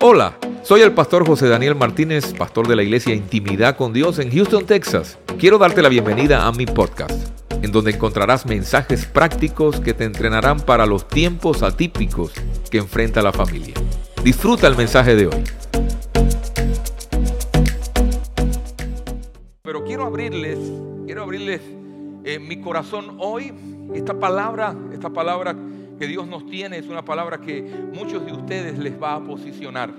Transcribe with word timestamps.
Hola, 0.00 0.38
soy 0.62 0.80
el 0.80 0.92
pastor 0.92 1.26
José 1.26 1.48
Daniel 1.48 1.74
Martínez, 1.74 2.32
pastor 2.32 2.66
de 2.66 2.74
la 2.74 2.82
iglesia 2.82 3.14
Intimidad 3.14 3.76
con 3.76 3.92
Dios 3.92 4.18
en 4.18 4.30
Houston, 4.30 4.64
Texas. 4.64 5.18
Quiero 5.38 5.58
darte 5.58 5.82
la 5.82 5.88
bienvenida 5.88 6.46
a 6.46 6.52
mi 6.52 6.66
podcast, 6.66 7.30
en 7.62 7.70
donde 7.70 7.90
encontrarás 7.90 8.46
mensajes 8.46 9.06
prácticos 9.06 9.80
que 9.80 9.94
te 9.94 10.04
entrenarán 10.04 10.60
para 10.60 10.86
los 10.86 11.06
tiempos 11.06 11.62
atípicos 11.62 12.32
que 12.70 12.78
enfrenta 12.78 13.22
la 13.22 13.32
familia. 13.32 13.74
Disfruta 14.24 14.66
el 14.66 14.76
mensaje 14.76 15.14
de 15.14 15.26
hoy. 15.26 15.44
Pero 19.62 19.84
quiero 19.84 20.04
abrirles, 20.04 20.58
quiero 21.06 21.22
abrirles 21.22 21.60
eh, 22.24 22.38
mi 22.38 22.60
corazón 22.60 23.16
hoy. 23.18 23.52
Esta 23.94 24.18
palabra, 24.18 24.74
esta 24.92 25.10
palabra 25.10 25.54
que 25.98 26.06
Dios 26.06 26.26
nos 26.26 26.46
tiene 26.46 26.78
es 26.78 26.88
una 26.88 27.04
palabra 27.04 27.40
que 27.40 27.62
muchos 27.92 28.24
de 28.24 28.32
ustedes 28.32 28.78
les 28.78 29.00
va 29.00 29.14
a 29.14 29.24
posicionar. 29.24 29.92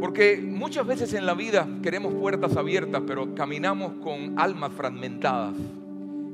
Porque 0.00 0.40
muchas 0.40 0.86
veces 0.86 1.12
en 1.14 1.26
la 1.26 1.34
vida 1.34 1.68
queremos 1.82 2.14
puertas 2.14 2.56
abiertas, 2.56 3.02
pero 3.06 3.34
caminamos 3.34 3.94
con 4.02 4.38
almas 4.38 4.72
fragmentadas. 4.72 5.56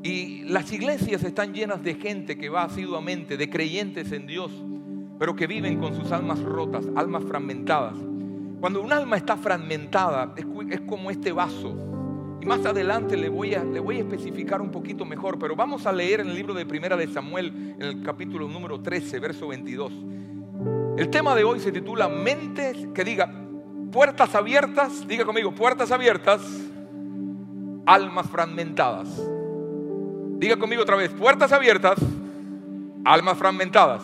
Y 0.02 0.42
las 0.44 0.70
iglesias 0.70 1.24
están 1.24 1.54
llenas 1.54 1.82
de 1.82 1.94
gente 1.94 2.36
que 2.36 2.50
va 2.50 2.64
asiduamente, 2.64 3.38
de 3.38 3.48
creyentes 3.48 4.12
en 4.12 4.26
Dios, 4.26 4.52
pero 5.18 5.34
que 5.34 5.46
viven 5.46 5.78
con 5.78 5.94
sus 5.94 6.12
almas 6.12 6.40
rotas, 6.40 6.84
almas 6.94 7.24
fragmentadas. 7.24 7.94
Cuando 8.60 8.82
un 8.82 8.92
alma 8.92 9.16
está 9.16 9.36
fragmentada, 9.36 10.34
es, 10.36 10.80
como 10.82 11.10
este 11.10 11.32
vaso. 11.32 11.93
Más 12.44 12.66
adelante 12.66 13.16
le 13.16 13.30
voy, 13.30 13.54
a, 13.54 13.64
le 13.64 13.80
voy 13.80 13.96
a 13.96 14.00
especificar 14.00 14.60
un 14.60 14.70
poquito 14.70 15.06
mejor, 15.06 15.38
pero 15.38 15.56
vamos 15.56 15.86
a 15.86 15.92
leer 15.92 16.20
en 16.20 16.28
el 16.28 16.34
libro 16.34 16.52
de 16.52 16.66
Primera 16.66 16.94
de 16.94 17.06
Samuel, 17.08 17.74
en 17.78 17.82
el 17.82 18.02
capítulo 18.02 18.46
número 18.48 18.82
13, 18.82 19.18
verso 19.18 19.48
22. 19.48 19.90
El 20.98 21.08
tema 21.08 21.34
de 21.34 21.42
hoy 21.42 21.58
se 21.58 21.72
titula 21.72 22.06
Mentes, 22.06 22.86
que 22.94 23.02
diga, 23.02 23.32
puertas 23.90 24.34
abiertas, 24.34 25.08
diga 25.08 25.24
conmigo, 25.24 25.54
puertas 25.54 25.90
abiertas, 25.90 26.42
almas 27.86 28.28
fragmentadas. 28.28 29.08
Diga 30.36 30.58
conmigo 30.58 30.82
otra 30.82 30.96
vez, 30.96 31.14
puertas 31.14 31.50
abiertas, 31.50 31.98
almas 33.06 33.38
fragmentadas. 33.38 34.02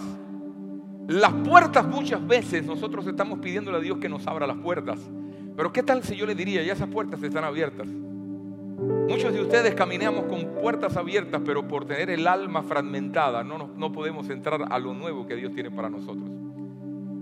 Las 1.09 1.34
puertas 1.47 1.86
muchas 1.86 2.27
veces 2.27 2.64
nosotros 2.64 3.07
estamos 3.07 3.41
pidiéndole 3.41 3.77
a 3.77 3.81
Dios 3.81 3.98
que 3.98 4.09
nos 4.09 4.27
abra 4.27 4.47
las 4.47 4.57
puertas. 4.57 4.98
Pero 5.55 5.70
¿qué 5.75 5.83
tal 5.83 6.03
si 6.03 6.17
yo 6.17 6.25
le 6.25 6.34
diría, 6.34 6.62
ya 6.62 6.73
esas 6.73 6.89
puertas 6.89 7.23
están 7.23 7.45
abiertas? 7.45 7.86
Muchos 8.81 9.34
de 9.34 9.42
ustedes 9.42 9.75
caminamos 9.75 10.25
con 10.25 10.55
puertas 10.55 10.97
abiertas, 10.97 11.42
pero 11.45 11.69
por 11.69 11.84
tener 11.84 12.09
el 12.09 12.27
alma 12.27 12.62
fragmentada 12.62 13.45
no, 13.45 13.69
no 13.77 13.92
podemos 13.92 14.31
entrar 14.31 14.62
a 14.70 14.78
lo 14.78 14.95
nuevo 14.95 15.27
que 15.27 15.36
Dios 15.36 15.53
tiene 15.53 15.70
para 15.70 15.91
nosotros. 15.91 16.31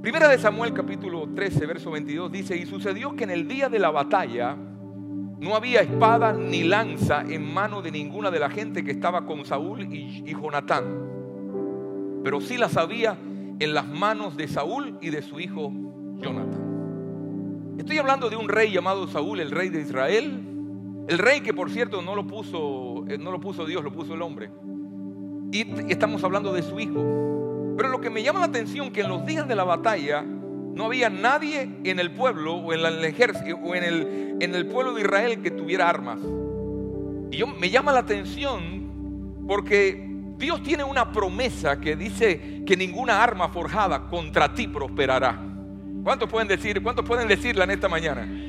Primera 0.01 0.29
de 0.29 0.39
Samuel 0.39 0.73
capítulo 0.73 1.29
13, 1.35 1.67
verso 1.67 1.91
22 1.91 2.31
dice, 2.31 2.57
y 2.57 2.65
sucedió 2.65 3.17
que 3.17 3.25
en 3.25 3.31
el 3.31 3.49
día 3.49 3.69
de 3.69 3.81
la 3.81 3.91
batalla 3.91 4.55
no 4.55 5.57
había 5.57 5.81
espada 5.81 6.33
ni 6.33 6.63
lanza 6.63 7.23
en 7.23 7.53
mano 7.53 7.83
de 7.83 7.91
ninguna 7.91 8.31
de 8.31 8.39
la 8.39 8.51
gente 8.51 8.85
que 8.85 8.93
estaba 8.93 9.27
con 9.27 9.45
Saúl 9.45 9.83
y, 9.93 10.23
y 10.25 10.35
Jonatán, 10.35 10.85
pero 12.23 12.41
sí 12.41 12.57
las 12.57 12.77
había 12.77 13.17
en 13.59 13.75
las 13.75 13.89
manos 13.89 14.37
de 14.37 14.47
Saúl 14.47 14.97
y 15.01 15.11
de 15.11 15.23
su 15.23 15.41
hijo 15.41 15.73
Jonatán. 16.19 17.77
Estoy 17.79 17.99
hablando 17.99 18.31
de 18.31 18.37
un 18.37 18.49
rey 18.49 18.73
llamado 18.73 19.09
Saúl, 19.09 19.41
el 19.41 19.51
rey 19.51 19.71
de 19.71 19.81
Israel, 19.81 20.58
el 21.09 21.19
rey 21.19 21.41
que 21.41 21.55
por 21.55 21.71
cierto 21.71 22.03
no 22.03 22.15
lo 22.15 22.27
puso, 22.27 23.05
eh, 23.09 23.17
no 23.19 23.31
lo 23.31 23.41
puso 23.41 23.65
Dios, 23.65 23.83
lo 23.83 23.93
puso 23.93 24.15
el 24.15 24.23
hombre. 24.23 24.51
Y 25.51 25.91
estamos 25.91 26.23
hablando 26.23 26.53
de 26.53 26.63
su 26.63 26.79
hijo. 26.79 27.75
Pero 27.77 27.89
lo 27.89 28.01
que 28.01 28.11
me 28.11 28.23
llama 28.23 28.41
la 28.41 28.47
atención 28.47 28.91
que 28.91 29.01
en 29.01 29.09
los 29.09 29.25
días 29.25 29.49
de 29.49 29.55
la 29.55 29.65
batalla 29.65 30.23
no 30.23 30.85
había 30.85 31.09
nadie 31.09 31.69
en 31.85 31.99
el 31.99 32.11
pueblo 32.11 32.57
o 32.57 32.73
en 32.75 32.81
el 32.85 33.05
ejército 33.05 33.57
o 33.57 33.75
en 33.75 33.85
el, 33.85 34.37
en 34.41 34.55
el 34.55 34.67
pueblo 34.67 34.93
de 34.93 35.01
Israel 35.01 35.41
que 35.41 35.51
tuviera 35.51 35.89
armas. 35.89 36.21
Y 37.31 37.37
yo, 37.39 37.47
me 37.47 37.71
llama 37.71 37.93
la 37.93 38.01
atención 38.01 39.45
porque 39.47 40.07
Dios 40.37 40.63
tiene 40.63 40.85
una 40.85 41.11
promesa 41.11 41.81
que 41.81 41.97
dice 41.97 42.63
que 42.67 42.77
ninguna 42.77 43.23
arma 43.23 43.49
forjada 43.49 44.09
contra 44.09 44.53
ti 44.53 44.69
prosperará. 44.69 45.41
¿Cuántos 46.05 46.29
pueden 46.29 46.49
decir, 46.49 46.83
cuántos 46.83 47.05
pueden 47.07 47.27
decirla 47.29 47.65
en 47.65 47.71
esta 47.71 47.89
mañana? 47.89 48.48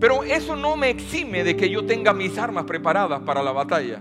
Pero 0.00 0.22
eso 0.22 0.54
no 0.54 0.76
me 0.76 0.90
exime 0.90 1.42
de 1.42 1.56
que 1.56 1.68
yo 1.68 1.84
tenga 1.84 2.12
mis 2.12 2.38
armas 2.38 2.64
preparadas 2.64 3.20
para 3.22 3.42
la 3.42 3.52
batalla. 3.52 4.00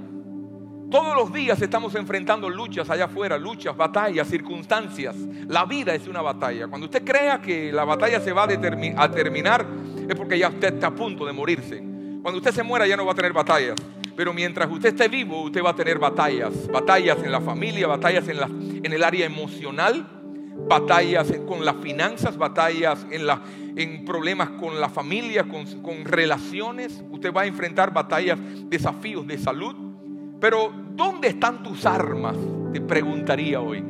Todos 0.89 1.15
los 1.15 1.33
días 1.33 1.61
estamos 1.61 1.95
enfrentando 1.95 2.49
luchas 2.49 2.89
allá 2.89 3.05
afuera, 3.05 3.37
luchas, 3.37 3.75
batallas, 3.75 4.27
circunstancias. 4.27 5.15
La 5.47 5.65
vida 5.65 5.93
es 5.93 6.07
una 6.07 6.21
batalla. 6.21 6.67
Cuando 6.67 6.85
usted 6.85 7.03
crea 7.03 7.41
que 7.41 7.73
la 7.73 7.83
batalla 7.83 8.21
se 8.21 8.31
va 8.31 8.43
a, 8.43 9.11
terminar, 9.11 9.65
es 10.07 10.15
porque 10.15 10.39
ya 10.39 10.47
usted 10.47 10.75
está 10.75 10.87
a 10.87 10.95
punto 10.95 11.25
de 11.25 11.33
morirse. 11.33 11.83
Cuando 12.21 12.37
usted 12.37 12.53
se 12.53 12.63
muera 12.63 12.87
ya 12.87 12.95
no 12.95 13.05
va 13.05 13.11
a 13.11 13.15
tener 13.15 13.33
batallas. 13.33 13.75
Pero 14.15 14.33
mientras 14.33 14.71
usted 14.71 14.89
esté 14.89 15.09
vivo, 15.09 15.43
usted 15.43 15.61
va 15.61 15.71
a 15.71 15.75
tener 15.75 15.99
batallas. 15.99 16.67
Batallas 16.71 17.17
en 17.21 17.31
la 17.31 17.41
familia, 17.41 17.85
batallas 17.87 18.25
en, 18.29 18.93
el 18.93 19.03
área 19.03 19.25
emocional, 19.25 20.16
batallas 20.67 21.31
con 21.47 21.65
las 21.65 21.75
finanzas, 21.77 22.37
batallas 22.37 23.05
en, 23.11 23.27
la, 23.27 23.41
en 23.75 24.05
problemas 24.05 24.51
con 24.51 24.79
la 24.79 24.89
familia, 24.89 25.43
con, 25.43 25.81
con 25.81 26.05
relaciones. 26.05 27.03
Usted 27.09 27.33
va 27.33 27.41
a 27.41 27.45
enfrentar 27.45 27.93
batallas, 27.93 28.39
desafíos 28.69 29.27
de 29.27 29.37
salud 29.37 29.87
pero 30.39 30.71
¿dónde 30.95 31.29
están 31.29 31.63
tus 31.63 31.85
armas? 31.85 32.37
Te 32.71 32.81
preguntaría 32.81 33.59
hoy. 33.59 33.83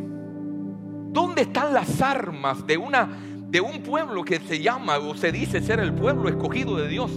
¿Dónde 1.09 1.41
están 1.43 1.73
las 1.73 2.01
armas 2.01 2.65
de, 2.65 2.77
una, 2.77 3.09
de 3.49 3.59
un 3.59 3.81
pueblo 3.81 4.23
que 4.23 4.39
se 4.39 4.61
llama 4.61 4.97
o 4.97 5.15
se 5.15 5.31
dice 5.31 5.61
ser 5.61 5.79
el 5.79 5.93
pueblo 5.93 6.29
escogido 6.29 6.77
de 6.77 6.87
Dios? 6.87 7.11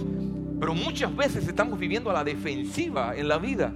Pero 0.59 0.73
muchas 0.73 1.15
veces 1.15 1.47
estamos 1.47 1.79
viviendo 1.79 2.09
a 2.09 2.13
la 2.13 2.23
defensiva 2.23 3.15
en 3.15 3.27
la 3.27 3.37
vida. 3.37 3.73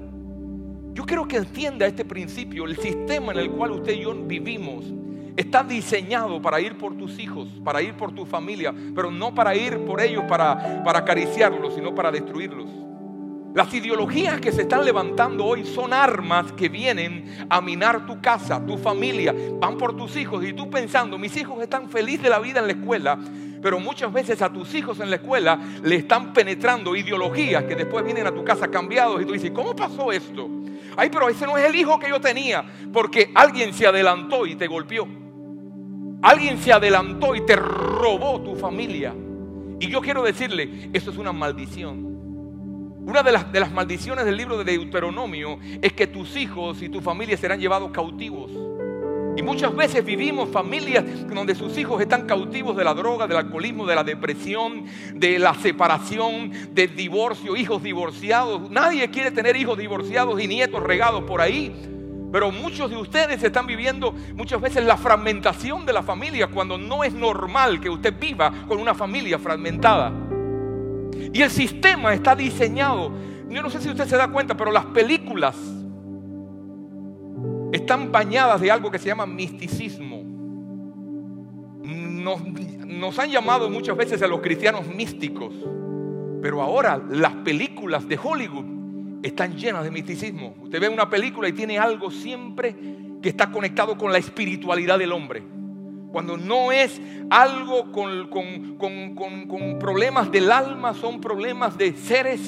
Yo 0.94 1.06
quiero 1.06 1.28
que 1.28 1.38
entienda 1.38 1.86
este 1.86 2.06
principio. 2.06 2.66
El 2.66 2.78
sistema 2.78 3.32
en 3.32 3.40
el 3.40 3.52
cual 3.52 3.72
usted 3.72 3.94
y 3.94 4.02
yo 4.02 4.14
vivimos 4.16 4.86
está 5.36 5.64
diseñado 5.64 6.42
para 6.42 6.60
ir 6.62 6.78
por 6.78 6.96
tus 6.98 7.20
hijos, 7.20 7.48
para 7.64 7.82
ir 7.82 7.94
por 7.96 8.14
tu 8.14 8.26
familia, 8.26 8.74
pero 8.94 9.12
no 9.12 9.34
para 9.34 9.56
ir 9.56 9.80
por 9.80 10.02
ellos, 10.02 10.24
para, 10.28 10.84
para 10.84 11.00
acariciarlos, 11.00 11.76
sino 11.76 11.94
para 11.94 12.12
destruirlos. 12.12 12.68
Las 13.54 13.74
ideologías 13.74 14.42
que 14.42 14.52
se 14.52 14.64
están 14.64 14.84
levantando 14.84 15.46
hoy 15.46 15.66
son 15.66 15.94
armas 15.94 16.52
que 16.52 16.68
vienen 16.68 17.48
a 17.50 17.62
minar 17.62 18.06
tu 18.06 18.20
casa, 18.22 18.66
tu 18.66 18.78
familia, 18.78 19.34
van 19.62 19.78
por 19.78 19.96
tus 19.96 20.18
hijos 20.18 20.44
y 20.44 20.52
tú 20.52 20.70
pensando, 20.70 21.18
mis 21.18 21.38
hijos 21.38 21.62
están 21.62 21.90
felices 21.90 22.24
de 22.24 22.30
la 22.30 22.40
vida 22.40 22.60
en 22.60 22.68
la 22.68 22.74
escuela, 22.74 23.18
pero 23.62 23.80
muchas 23.80 24.12
veces 24.12 24.42
a 24.42 24.52
tus 24.52 24.76
hijos 24.76 25.00
en 25.00 25.10
la 25.10 25.16
escuela 25.16 25.58
le 25.82 25.96
están 25.96 26.34
penetrando 26.34 26.98
ideologías 26.98 27.64
que 27.64 27.76
después 27.76 28.04
vienen 28.04 28.28
a 28.28 28.32
tu 28.34 28.44
casa 28.44 28.68
cambiados 28.68 29.22
y 29.22 29.26
tú 29.26 29.32
dices, 29.32 29.52
¿cómo 29.52 29.74
pasó 29.74 30.12
esto? 30.12 30.50
Ay, 30.98 31.10
pero 31.10 31.30
ese 31.30 31.46
no 31.46 31.58
es 31.58 31.66
el 31.66 31.76
hijo 31.76 31.98
que 31.98 32.10
yo 32.10 32.20
tenía, 32.20 32.64
porque 32.92 33.32
alguien 33.34 33.74
se 33.74 33.88
adelantó 33.88 34.46
y 34.46 34.56
te 34.56 34.68
golpeó. 34.68 35.25
Alguien 36.26 36.58
se 36.58 36.74
adelantó 36.74 37.36
y 37.36 37.46
te 37.46 37.56
robó 37.56 38.42
tu 38.42 38.56
familia. 38.56 39.14
Y 39.80 39.88
yo 39.88 40.02
quiero 40.02 40.24
decirle, 40.24 40.90
eso 40.92 41.12
es 41.12 41.18
una 41.18 41.32
maldición. 41.32 42.04
Una 43.06 43.22
de 43.22 43.32
las, 43.32 43.72
maldiciones 43.72 44.26
del 44.26 44.36
libro 44.36 44.58
de 44.58 44.64
Deuteronomio 44.64 45.60
es 45.84 45.94
que 45.94 46.08
tus 46.08 46.36
hijos 46.36 46.82
y 46.82 46.90
tu 46.90 47.00
familia 47.00 47.38
serán 47.38 47.60
llevados 47.60 47.92
cautivos. 47.92 48.50
Y 49.38 49.44
muchas 49.44 49.76
veces 49.76 50.04
vivimos 50.04 50.50
familias 50.50 51.04
donde 51.28 51.54
sus 51.54 51.78
hijos 51.78 52.02
están 52.02 52.26
cautivos 52.26 52.76
de 52.76 52.84
la 52.84 52.96
droga, 52.96 53.28
del 53.28 53.38
alcoholismo, 53.38 53.86
de 53.86 53.94
la 53.94 54.04
depresión, 54.04 54.86
de 55.14 55.38
la 55.38 55.54
separación, 55.54 56.52
del 56.74 56.96
divorcio, 56.96 57.56
hijos 57.56 57.84
divorciados. 57.84 58.72
Nadie 58.72 59.08
quiere 59.12 59.30
tener 59.30 59.56
hijos 59.56 59.78
divorciados 59.78 60.42
y 60.42 60.48
nietos 60.48 60.82
regados 60.82 61.24
por 61.26 61.40
ahí. 61.40 61.95
Pero 62.36 62.52
muchos 62.52 62.90
de 62.90 62.98
ustedes 62.98 63.42
están 63.42 63.66
viviendo 63.66 64.14
muchas 64.36 64.60
veces 64.60 64.84
la 64.84 64.98
fragmentación 64.98 65.86
de 65.86 65.94
la 65.94 66.04
familia 66.04 66.48
cuando 66.48 66.78
no 66.78 67.06
es 67.06 67.14
normal 67.14 67.80
que 67.80 67.90
usted 67.90 68.14
viva 68.20 68.52
con 68.68 68.78
una 68.78 68.94
familia 68.94 69.40
fragmentada. 69.40 70.12
Y 71.32 71.42
el 71.42 71.50
sistema 71.50 72.14
está 72.14 72.36
diseñado. 72.36 73.10
Yo 73.48 73.62
no 73.62 73.70
sé 73.70 73.80
si 73.80 73.90
usted 73.90 74.06
se 74.06 74.18
da 74.18 74.28
cuenta, 74.28 74.58
pero 74.58 74.70
las 74.70 74.84
películas 74.88 75.56
están 77.72 78.12
bañadas 78.12 78.60
de 78.60 78.70
algo 78.70 78.92
que 78.92 79.00
se 79.00 79.08
llama 79.08 79.26
misticismo. 79.26 80.22
Nos, 81.86 83.18
han 83.18 83.32
llamado 83.32 83.70
muchas 83.70 83.96
veces 83.96 84.22
a 84.22 84.28
los 84.28 84.42
cristianos 84.42 84.86
místicos, 84.88 85.54
pero 86.42 86.62
ahora 86.62 87.02
las 87.10 87.34
películas 87.34 88.06
de 88.10 88.20
Hollywood 88.22 88.75
están 89.24 89.56
llenas 89.58 89.84
de 89.84 89.92
misticismo. 89.92 90.56
Usted 90.62 90.80
ve 90.80 90.90
una 90.90 91.10
película 91.10 91.48
y 91.48 91.54
tiene 91.54 91.80
algo 91.80 92.12
siempre 92.12 92.76
que 93.22 93.30
está 93.30 93.52
conectado 93.52 93.98
con 93.98 94.12
la 94.12 94.18
espiritualidad 94.18 95.00
del 95.00 95.12
hombre 95.12 95.56
cuando 96.16 96.38
no 96.38 96.72
es 96.72 97.02
algo 97.30 97.92
con, 97.92 98.30
problemas 99.82 100.32
del 100.32 100.50
alma, 100.50 100.94
son 100.94 101.20
problemas 101.20 101.78
de 101.78 101.92
seres 101.92 102.40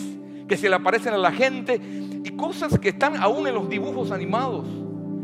que 0.47 0.55
se 0.55 0.69
le 0.69 0.75
aparecen 0.75 1.13
a 1.13 1.17
la 1.17 1.33
gente 1.33 1.81
y 2.23 2.29
cosas 2.37 2.79
que 2.79 2.87
están 2.87 3.17
aún 3.17 3.45
en 3.45 3.53
los 3.53 3.67
dibujos 3.67 4.11
animados. 4.11 4.65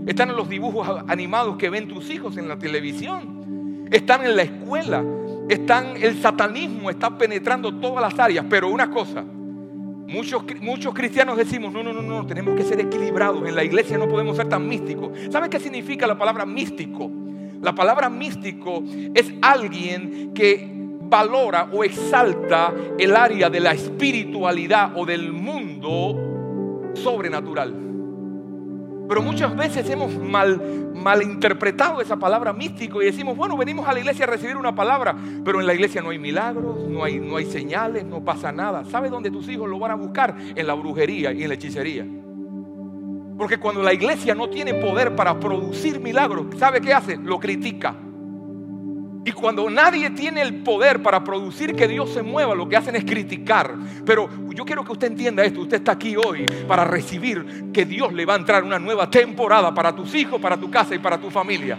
están 0.07 0.29
en 0.29 0.35
los 0.35 0.49
dibujos 0.49 0.85
animados 1.07 1.55
que 1.55 1.69
ven 1.69 1.87
tus 1.87 2.09
hijos 2.09 2.35
en 2.35 2.49
la 2.49 2.59
televisión, 2.59 3.87
están 3.89 4.25
en 4.25 4.35
la 4.35 4.41
escuela, 4.41 5.01
están 5.47 5.95
el 5.95 6.21
satanismo 6.21 6.89
está 6.89 7.17
penetrando 7.17 7.73
todas 7.75 8.01
las 8.01 8.19
áreas, 8.19 8.45
pero 8.49 8.67
una 8.67 8.91
cosa, 8.91 9.23
Muchos, 10.07 10.43
muchos, 10.61 10.93
cristianos 10.93 11.37
decimos, 11.37 11.73
no, 11.73 11.81
no, 11.81 11.93
no, 11.93 12.01
no, 12.01 12.25
tenemos 12.25 12.55
que 12.55 12.63
ser 12.63 12.79
equilibrados. 12.79 13.47
En 13.47 13.55
la 13.55 13.63
iglesia 13.63 13.97
no 13.97 14.07
podemos 14.07 14.37
ser 14.37 14.49
tan 14.49 14.67
místicos. 14.67 15.11
¿Sabe 15.31 15.49
qué 15.49 15.59
significa 15.59 16.05
la 16.05 16.17
palabra 16.17 16.45
místico? 16.45 17.09
La 17.61 17.73
palabra 17.73 18.09
místico 18.09 18.83
es 19.13 19.33
alguien 19.41 20.33
que 20.33 20.69
valora 21.01 21.69
o 21.71 21.83
exalta 21.83 22.73
el 22.97 23.15
área 23.15 23.49
de 23.49 23.59
la 23.59 23.71
espiritualidad 23.71 24.91
o 24.95 25.05
del 25.05 25.31
mundo 25.31 26.91
sobrenatural. 26.95 27.92
Pero 29.07 29.21
muchas 29.21 29.55
veces 29.55 29.89
hemos 29.89 30.15
mal, 30.17 30.91
malinterpretado 30.93 32.01
esa 32.01 32.17
palabra 32.17 32.53
místico 32.53 33.01
y 33.01 33.05
decimos, 33.05 33.35
bueno, 33.35 33.57
venimos 33.57 33.87
a 33.87 33.93
la 33.93 33.99
iglesia 33.99 34.25
a 34.25 34.29
recibir 34.29 34.55
una 34.55 34.73
palabra, 34.73 35.15
pero 35.43 35.59
en 35.59 35.67
la 35.67 35.73
iglesia 35.73 36.01
no 36.01 36.09
hay 36.09 36.19
milagros, 36.19 36.87
no 36.87 37.03
hay, 37.03 37.19
no 37.19 37.37
hay 37.37 37.45
señales, 37.45 38.05
no 38.05 38.23
pasa 38.23 38.51
nada. 38.51 38.85
¿Sabe 38.85 39.09
dónde 39.09 39.29
tus 39.29 39.47
hijos 39.49 39.69
lo 39.69 39.79
van 39.79 39.91
a 39.91 39.95
buscar? 39.95 40.35
En 40.55 40.65
la 40.65 40.73
brujería 40.73 41.33
y 41.33 41.43
en 41.43 41.49
la 41.49 41.55
hechicería. 41.55 42.05
Porque 43.37 43.57
cuando 43.57 43.81
la 43.81 43.93
iglesia 43.93 44.35
no 44.35 44.49
tiene 44.49 44.75
poder 44.75 45.15
para 45.15 45.39
producir 45.39 45.99
milagros, 45.99 46.47
¿sabe 46.57 46.79
qué 46.79 46.93
hace? 46.93 47.17
Lo 47.17 47.39
critica. 47.39 47.95
Y 49.25 49.31
cuando 49.31 49.69
nadie 49.69 50.09
tiene 50.09 50.41
el 50.41 50.63
poder 50.63 51.01
para 51.01 51.23
producir 51.23 51.75
que 51.75 51.87
Dios 51.87 52.13
se 52.13 52.21
mueva, 52.21 52.53
lo 52.53 52.67
que 52.67 52.75
hacen 52.75 52.95
es 52.95 53.05
criticar. 53.05 53.73
Pero 54.05 54.29
yo 54.49 54.65
quiero 54.65 54.83
que 54.83 54.91
usted 54.91 55.07
entienda 55.07 55.45
esto. 55.45 55.61
Usted 55.61 55.77
está 55.77 55.93
aquí 55.93 56.17
hoy 56.17 56.45
para 56.67 56.83
recibir 56.83 57.71
que 57.71 57.85
Dios 57.85 58.11
le 58.11 58.25
va 58.25 58.33
a 58.33 58.37
entrar 58.37 58.63
una 58.63 58.79
nueva 58.79 59.09
temporada 59.09 59.73
para 59.73 59.95
tus 59.95 60.13
hijos, 60.13 60.41
para 60.41 60.57
tu 60.57 60.69
casa 60.69 60.93
y 60.93 60.99
para 60.99 61.17
tu 61.17 61.29
familia. 61.29 61.77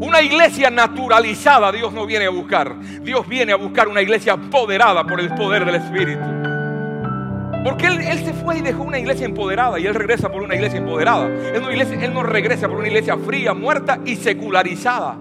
Una 0.00 0.20
iglesia 0.20 0.70
naturalizada 0.70 1.72
Dios 1.72 1.92
no 1.94 2.06
viene 2.06 2.26
a 2.26 2.30
buscar. 2.30 2.78
Dios 3.02 3.26
viene 3.26 3.52
a 3.52 3.56
buscar 3.56 3.88
una 3.88 4.02
iglesia 4.02 4.34
apoderada 4.34 5.04
por 5.04 5.18
el 5.18 5.34
poder 5.34 5.64
del 5.64 5.76
Espíritu. 5.76 6.47
Porque 7.64 7.86
él, 7.86 8.18
se 8.24 8.32
fue 8.32 8.58
y 8.58 8.60
dejó 8.60 8.82
una 8.84 8.98
iglesia 8.98 9.26
empoderada 9.26 9.78
y 9.78 9.86
él 9.86 9.94
regresa 9.94 10.30
por 10.30 10.42
una 10.42 10.54
iglesia 10.54 10.78
empoderada. 10.78 11.26
Él 11.26 11.60
no, 11.60 11.70
iglesia, 11.70 11.98
él 12.04 12.14
no 12.14 12.22
regresa 12.22 12.68
por 12.68 12.78
una 12.78 12.88
iglesia 12.88 13.16
fría, 13.16 13.52
muerta 13.52 14.00
y 14.04 14.16
secularizada. 14.16 15.18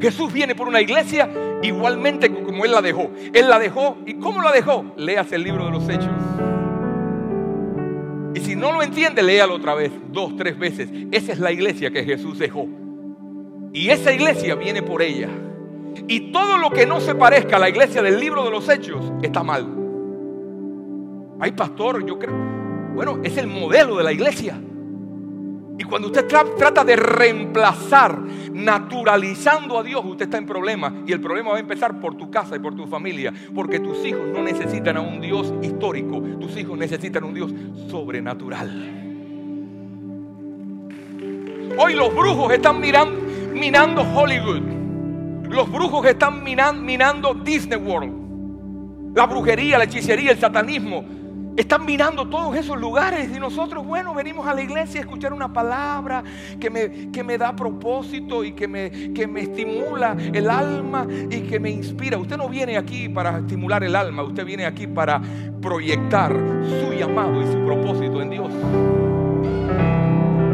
Jesús 0.00 0.32
viene 0.32 0.54
por 0.54 0.66
una 0.66 0.80
iglesia 0.80 1.28
igualmente 1.62 2.32
como 2.32 2.64
Él 2.64 2.72
la 2.72 2.80
dejó. 2.80 3.10
Él 3.34 3.48
la 3.48 3.58
dejó. 3.58 3.98
¿Y 4.06 4.14
cómo 4.14 4.40
la 4.40 4.50
dejó? 4.50 4.84
Leas 4.96 5.30
el 5.32 5.42
libro 5.42 5.66
de 5.66 5.70
los 5.72 5.88
Hechos. 5.88 6.08
Y 8.34 8.40
si 8.40 8.56
no 8.56 8.72
lo 8.72 8.82
entiende, 8.82 9.22
léalo 9.22 9.56
otra 9.56 9.74
vez, 9.74 9.92
dos, 10.10 10.36
tres 10.36 10.58
veces. 10.58 10.88
Esa 11.10 11.32
es 11.32 11.38
la 11.38 11.52
iglesia 11.52 11.90
que 11.90 12.04
Jesús 12.04 12.38
dejó. 12.38 12.66
Y 13.72 13.90
esa 13.90 14.12
iglesia 14.12 14.54
viene 14.54 14.82
por 14.82 15.02
ella. 15.02 15.28
Y 16.08 16.32
todo 16.32 16.56
lo 16.56 16.70
que 16.70 16.86
no 16.86 17.00
se 17.00 17.14
parezca 17.14 17.56
a 17.56 17.58
la 17.58 17.68
iglesia 17.68 18.02
del 18.02 18.18
libro 18.18 18.44
de 18.44 18.50
los 18.50 18.68
Hechos 18.68 19.12
está 19.22 19.42
mal. 19.42 19.79
Ay, 21.40 21.52
pastor, 21.52 22.04
yo 22.04 22.18
creo. 22.18 22.34
Bueno, 22.94 23.20
es 23.22 23.36
el 23.38 23.46
modelo 23.46 23.96
de 23.96 24.04
la 24.04 24.12
iglesia. 24.12 24.60
Y 25.78 25.84
cuando 25.84 26.08
usted 26.08 26.26
trata 26.26 26.84
de 26.84 26.94
reemplazar, 26.94 28.18
naturalizando 28.52 29.78
a 29.78 29.82
Dios, 29.82 30.04
usted 30.04 30.26
está 30.26 30.36
en 30.36 30.44
problema. 30.44 30.92
Y 31.06 31.12
el 31.12 31.20
problema 31.22 31.52
va 31.52 31.56
a 31.56 31.60
empezar 31.60 31.98
por 31.98 32.14
tu 32.14 32.30
casa 32.30 32.56
y 32.56 32.58
por 32.58 32.74
tu 32.76 32.86
familia. 32.86 33.32
Porque 33.54 33.80
tus 33.80 34.04
hijos 34.04 34.20
no 34.30 34.42
necesitan 34.42 34.98
a 34.98 35.00
un 35.00 35.22
Dios 35.22 35.54
histórico. 35.62 36.20
Tus 36.20 36.54
hijos 36.58 36.76
necesitan 36.76 37.22
a 37.22 37.26
un 37.26 37.32
Dios 37.32 37.54
sobrenatural. 37.88 38.96
Hoy 41.78 41.94
los 41.94 42.14
brujos 42.14 42.52
están 42.52 42.78
mirando, 42.78 43.18
minando 43.54 44.02
Hollywood. 44.02 44.60
Los 45.48 45.72
brujos 45.72 46.04
están 46.04 46.44
minando 46.44 47.32
Disney 47.32 47.78
World. 47.78 49.16
La 49.16 49.24
brujería, 49.24 49.78
la 49.78 49.84
hechicería, 49.84 50.32
el 50.32 50.38
satanismo 50.38 51.19
están 51.56 51.84
mirando 51.84 52.28
todos 52.28 52.56
esos 52.56 52.78
lugares 52.78 53.30
y 53.34 53.40
nosotros, 53.40 53.84
bueno, 53.86 54.14
venimos 54.14 54.46
a 54.46 54.54
la 54.54 54.62
iglesia 54.62 55.00
a 55.00 55.02
escuchar 55.02 55.32
una 55.32 55.52
palabra 55.52 56.22
que 56.58 56.70
me, 56.70 57.10
que 57.10 57.22
me 57.22 57.36
da 57.36 57.54
propósito 57.54 58.44
y 58.44 58.52
que 58.52 58.68
me, 58.68 59.12
que 59.12 59.26
me 59.26 59.42
estimula 59.42 60.16
el 60.32 60.48
alma 60.48 61.06
y 61.30 61.40
que 61.42 61.58
me 61.60 61.70
inspira. 61.70 62.18
Usted 62.18 62.36
no 62.36 62.48
viene 62.48 62.76
aquí 62.76 63.08
para 63.08 63.38
estimular 63.38 63.82
el 63.84 63.96
alma, 63.96 64.22
usted 64.22 64.44
viene 64.44 64.64
aquí 64.64 64.86
para 64.86 65.20
proyectar 65.60 66.32
su 66.32 66.92
llamado 66.92 67.42
y 67.42 67.46
su 67.46 67.64
propósito 67.64 68.22
en 68.22 68.30
Dios. 68.30 68.52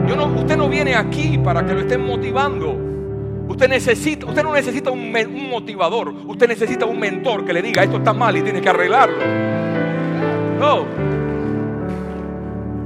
Yo 0.09 0.17
no, 0.17 0.27
usted 0.41 0.57
no 0.57 0.69
viene 0.69 0.95
aquí 0.95 1.39
para 1.39 1.65
que 1.65 1.75
lo 1.75 1.81
estén 1.81 2.05
motivando. 2.05 2.85
Usted, 3.49 3.69
necesita, 3.69 4.27
usted 4.27 4.43
no 4.43 4.53
necesita 4.53 4.91
un, 4.91 5.15
un 5.15 5.51
motivador, 5.51 6.09
usted 6.27 6.49
necesita 6.49 6.85
un 6.85 6.99
mentor 6.99 7.45
que 7.45 7.53
le 7.53 7.63
diga 7.63 7.85
esto 7.85 7.99
está 7.99 8.13
mal 8.13 8.37
y 8.37 8.43
tiene 8.43 8.61
que 8.61 8.69
arreglarlo. 8.69 9.66
No. 10.59 10.87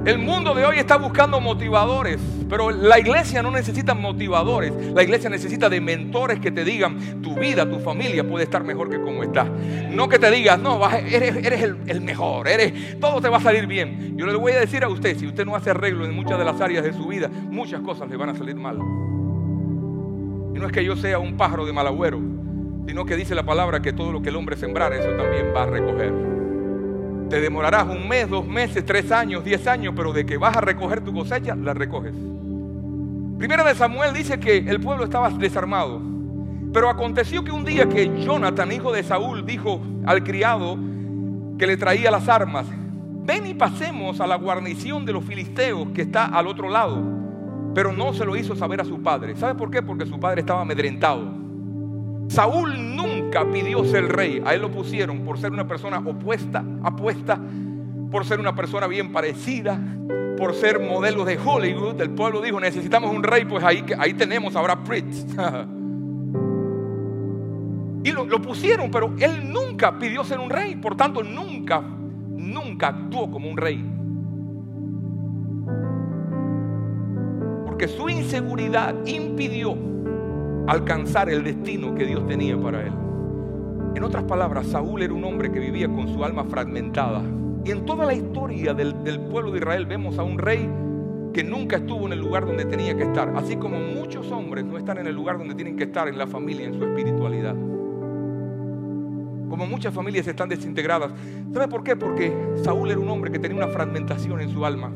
El 0.05 0.19
mundo 0.19 0.55
de 0.55 0.65
hoy 0.65 0.79
está 0.79 0.97
buscando 0.97 1.41
motivadores, 1.43 2.19
pero 2.49 2.71
la 2.71 2.99
iglesia 2.99 3.43
no 3.43 3.51
necesita 3.51 3.93
motivadores. 3.93 4.73
La 4.95 5.03
iglesia 5.03 5.29
necesita 5.29 5.69
de 5.69 5.79
mentores 5.79 6.41
que 6.41 6.51
te 6.51 6.65
digan, 6.65 7.21
tu 7.21 7.35
vida, 7.35 7.69
tu 7.69 7.79
familia 7.81 8.27
puede 8.27 8.45
estar 8.45 8.65
mejor 8.65 8.89
que 8.89 8.99
como 8.99 9.23
está. 9.23 9.45
No 9.45 10.09
que 10.09 10.19
te 10.19 10.31
digas, 10.31 10.59
no, 10.59 10.81
eres, 10.91 11.37
eres 11.37 11.63
el, 11.63 11.77
el, 11.87 12.01
mejor, 12.01 12.49
eres, 12.49 12.99
todo 12.99 13.21
te 13.21 13.29
va 13.29 13.37
a 13.37 13.41
salir 13.41 13.67
bien. 13.67 14.17
Yo 14.17 14.25
le 14.25 14.35
voy 14.37 14.53
a 14.53 14.61
decir 14.61 14.83
a 14.85 14.89
usted, 14.89 15.19
si 15.19 15.27
usted 15.27 15.45
no 15.45 15.55
hace 15.55 15.69
arreglo 15.69 16.07
en 16.07 16.15
muchas 16.15 16.39
de 16.39 16.47
las 16.47 16.59
áreas 16.63 16.83
de 16.83 16.95
su 16.95 17.07
vida, 17.07 17.29
muchas 17.29 17.83
cosas 17.83 18.09
le 18.09 18.17
van 18.17 18.31
a 18.31 18.35
salir 18.35 18.57
mal. 18.57 18.79
Y 18.79 20.59
no 20.59 20.67
es 20.67 20.73
que 20.73 20.83
yo 20.83 20.97
sea 20.97 21.19
un 21.19 21.37
pájaro 21.37 21.67
de 21.67 21.75
mal 21.75 21.87
agüero, 21.87 22.19
sino 22.87 23.05
que 23.05 23.17
dice 23.17 23.35
la 23.35 23.45
palabra 23.45 23.83
que 23.83 23.93
todo 23.93 24.13
lo 24.13 24.23
que 24.23 24.31
el 24.31 24.37
hombre 24.37 24.57
sembrar, 24.57 24.95
eso 24.95 25.11
también 25.11 25.53
va 25.55 25.65
a 25.65 25.67
recoger. 25.67 26.40
Te 27.31 27.41
demorarás 27.41 27.87
un 27.89 28.09
mes, 28.09 28.29
dos 28.29 28.45
meses, 28.45 28.85
tres 28.85 29.13
años, 29.13 29.45
diez 29.45 29.65
años, 29.69 29.95
pero 29.97 30.13
de 30.13 30.27
que 30.27 30.37
vas 30.37 30.57
a 30.57 30.61
recoger 30.61 31.01
tu 31.03 31.15
cosecha, 31.15 31.55
la 31.55 31.73
recoges. 31.73 32.13
Primero 33.39 33.63
de 33.63 33.75
Samuel 33.77 34.13
dice 34.13 34.41
que 34.41 34.59
el 34.59 34.81
pueblo 34.81 35.05
estaba 35.05 35.31
desarmado. 35.31 36.03
Pero 36.73 36.91
aconteció 36.91 37.45
que 37.45 37.53
un 37.53 37.65
día 37.65 37.89
que 37.89 38.21
Jonathan, 38.25 38.73
hijo 38.73 38.93
de 38.93 39.05
Saúl, 39.05 39.47
dijo 39.47 39.81
al 40.07 40.25
criado 40.25 40.77
que 41.57 41.69
le 41.69 41.77
traía 41.77 42.11
las 42.11 42.29
armas, 42.29 42.67
ven 43.25 43.47
y 43.47 43.55
pasemos 43.55 44.21
a 44.21 44.27
la 44.27 44.35
guarnición 44.35 45.07
de 45.07 45.13
los 45.13 45.25
filisteos 45.25 45.89
que 45.95 46.03
está 46.03 46.27
al 46.27 46.49
otro 46.49 46.69
lado. 46.69 47.01
Pero 47.77 47.93
no 47.93 48.13
se 48.13 48.25
lo 48.25 48.35
hizo 48.35 48.57
saber 48.57 48.81
a 48.81 48.85
su 48.85 49.01
padre. 49.03 49.37
¿Sabe 49.37 49.55
por 49.55 49.71
qué? 49.71 49.83
Porque 49.83 50.05
su 50.05 50.19
padre 50.19 50.41
estaba 50.41 50.63
amedrentado. 50.63 51.33
Saúl 52.29 52.97
nunca 52.97 53.20
pidió 53.53 53.85
ser 53.85 54.09
rey. 54.09 54.43
A 54.45 54.55
él 54.55 54.63
lo 54.63 54.71
pusieron 54.71 55.21
por 55.21 55.39
ser 55.39 55.53
una 55.53 55.67
persona 55.67 55.99
opuesta, 55.99 56.65
apuesta, 56.83 57.39
por 58.11 58.25
ser 58.25 58.41
una 58.41 58.55
persona 58.55 58.87
bien 58.87 59.13
parecida, 59.13 59.79
por 60.37 60.55
ser 60.55 60.81
modelo 60.81 61.25
de 61.25 61.39
Hollywood. 61.39 62.01
El 62.01 62.11
pueblo 62.11 62.41
dijo, 62.41 62.59
necesitamos 62.61 63.15
un 63.15 63.23
rey, 63.23 63.45
pues 63.45 63.63
ahí, 63.65 63.85
ahí 63.99 64.15
tenemos 64.15 64.57
ahora 64.57 64.83
Prince. 64.83 65.27
y 68.05 68.13
lo, 68.13 68.25
lo 68.25 68.43
pusieron, 68.43 68.91
pero 68.91 69.15
él 69.19 69.53
nunca 69.53 69.99
pidió 69.99 70.25
ser 70.25 70.41
un 70.41 70.51
rey. 70.51 70.77
Por 70.77 70.97
tanto, 70.97 71.23
nunca, 71.23 71.81
nunca 71.81 72.89
actuó 72.89 73.31
como 73.31 73.49
un 73.49 73.57
rey. 73.57 73.85
Porque 77.67 77.87
su 77.89 78.09
inseguridad 78.09 78.95
impidió 79.07 79.77
alcanzar 80.67 81.31
el 81.31 81.43
destino 81.45 81.95
que 81.95 82.05
Dios 82.07 82.27
tenía 82.27 82.61
para 82.61 82.83
él. 82.87 83.10
En 83.95 84.05
otras 84.05 84.25
palabras, 84.25 84.67
Saúl 84.69 85.03
era 85.03 85.13
un 85.13 85.25
hombre 85.25 85.51
que 85.51 85.59
vivía 85.59 85.89
con 85.89 86.09
su 86.09 86.25
alma 86.25 86.45
fragmentada. 86.45 87.23
Y 87.65 87.73
en 87.73 87.85
toda 87.85 88.07
la 88.07 88.15
historia 88.15 88.73
del, 88.73 88.95
pueblo 89.31 89.51
de 89.51 89.59
Israel 89.59 89.85
vemos 89.87 90.19
a 90.19 90.23
un 90.23 90.39
rey 90.39 90.71
que 91.35 91.45
nunca 91.45 91.77
estuvo 91.77 92.07
en 92.07 92.13
el 92.13 92.21
lugar 92.21 92.47
donde 92.47 92.65
tenía 92.65 92.97
que 92.97 93.03
estar, 93.03 93.33
así 93.37 93.57
como 93.57 93.79
muchos 93.79 94.31
hombres 94.33 94.65
no 94.65 94.79
están 94.79 94.99
en 94.99 95.07
el 95.07 95.15
lugar 95.15 95.39
donde 95.39 95.55
tienen 95.55 95.77
que 95.77 95.85
estar 95.85 96.09
en 96.09 96.19
la 96.19 96.27
familia, 96.27 96.67
en 96.67 96.75
su 96.75 96.85
espiritualidad. 96.85 97.55
Como 99.51 99.67
muchas 99.67 99.93
familias 99.93 100.27
están 100.27 100.49
desintegradas. 100.49 101.13
¿Sabe 101.53 101.69
por 101.69 101.83
qué? 101.83 101.97
Porque 101.97 102.33
Saúl 102.63 102.91
era 102.91 103.01
un 103.01 103.09
hombre 103.09 103.31
que 103.31 103.39
tenía 103.39 103.57
una 103.57 103.73
fragmentación 103.73 104.41
en 104.41 104.51
su 104.51 104.65
alma. 104.65 104.93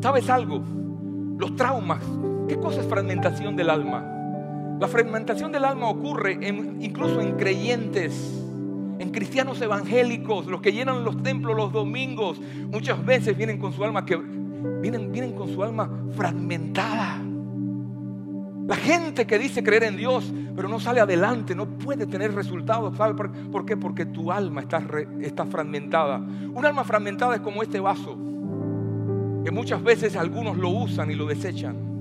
¿Sabes 0.00 0.28
algo? 0.30 0.62
Los 1.38 1.54
traumas. 1.54 2.02
¿Qué 2.48 2.56
cosa 2.56 2.80
es 2.80 2.86
fragmentación 2.86 3.54
del 3.54 3.70
alma? 3.70 4.17
La 4.80 4.86
fragmentación 4.86 5.50
del 5.50 5.64
alma 5.64 5.88
ocurre 5.88 6.38
incluso 6.80 7.20
en 7.20 7.36
creyentes, 7.36 8.44
en 9.00 9.10
cristianos 9.10 9.60
evangélicos, 9.60 10.46
los 10.46 10.60
que 10.60 10.72
llenan 10.72 11.04
los 11.04 11.20
templos 11.22 11.56
los 11.56 11.72
domingos, 11.72 12.40
muchas 12.70 13.04
veces 13.04 13.36
vienen 13.36 13.58
con 13.58 13.72
su 13.72 13.82
alma 13.82 14.04
que 14.04 14.16
vienen, 14.16 15.10
vienen 15.10 15.32
con 15.32 15.48
su 15.52 15.62
alma 15.64 15.90
fragmentada. 16.16 17.20
La 18.68 18.76
gente 18.76 19.26
que 19.26 19.38
dice 19.38 19.64
creer 19.64 19.84
en 19.84 19.96
Dios, 19.96 20.32
pero 20.54 20.68
no 20.68 20.78
sale 20.78 21.00
adelante, 21.00 21.54
no 21.54 21.66
puede 21.66 22.06
tener 22.06 22.34
resultados. 22.34 22.96
¿Sabe 22.96 23.14
por, 23.14 23.64
qué? 23.64 23.76
Porque 23.76 24.04
tu 24.04 24.30
alma 24.30 24.60
está, 24.60 24.86
está 25.22 25.46
fragmentada. 25.46 26.18
Un 26.18 26.66
alma 26.66 26.84
fragmentada 26.84 27.34
es 27.34 27.40
como 27.40 27.62
este 27.62 27.80
vaso. 27.80 28.16
que 29.42 29.50
muchas 29.50 29.82
veces 29.82 30.14
algunos 30.16 30.56
lo 30.56 30.68
usan 30.68 31.10
y 31.10 31.14
lo 31.14 31.26
desechan. 31.26 31.97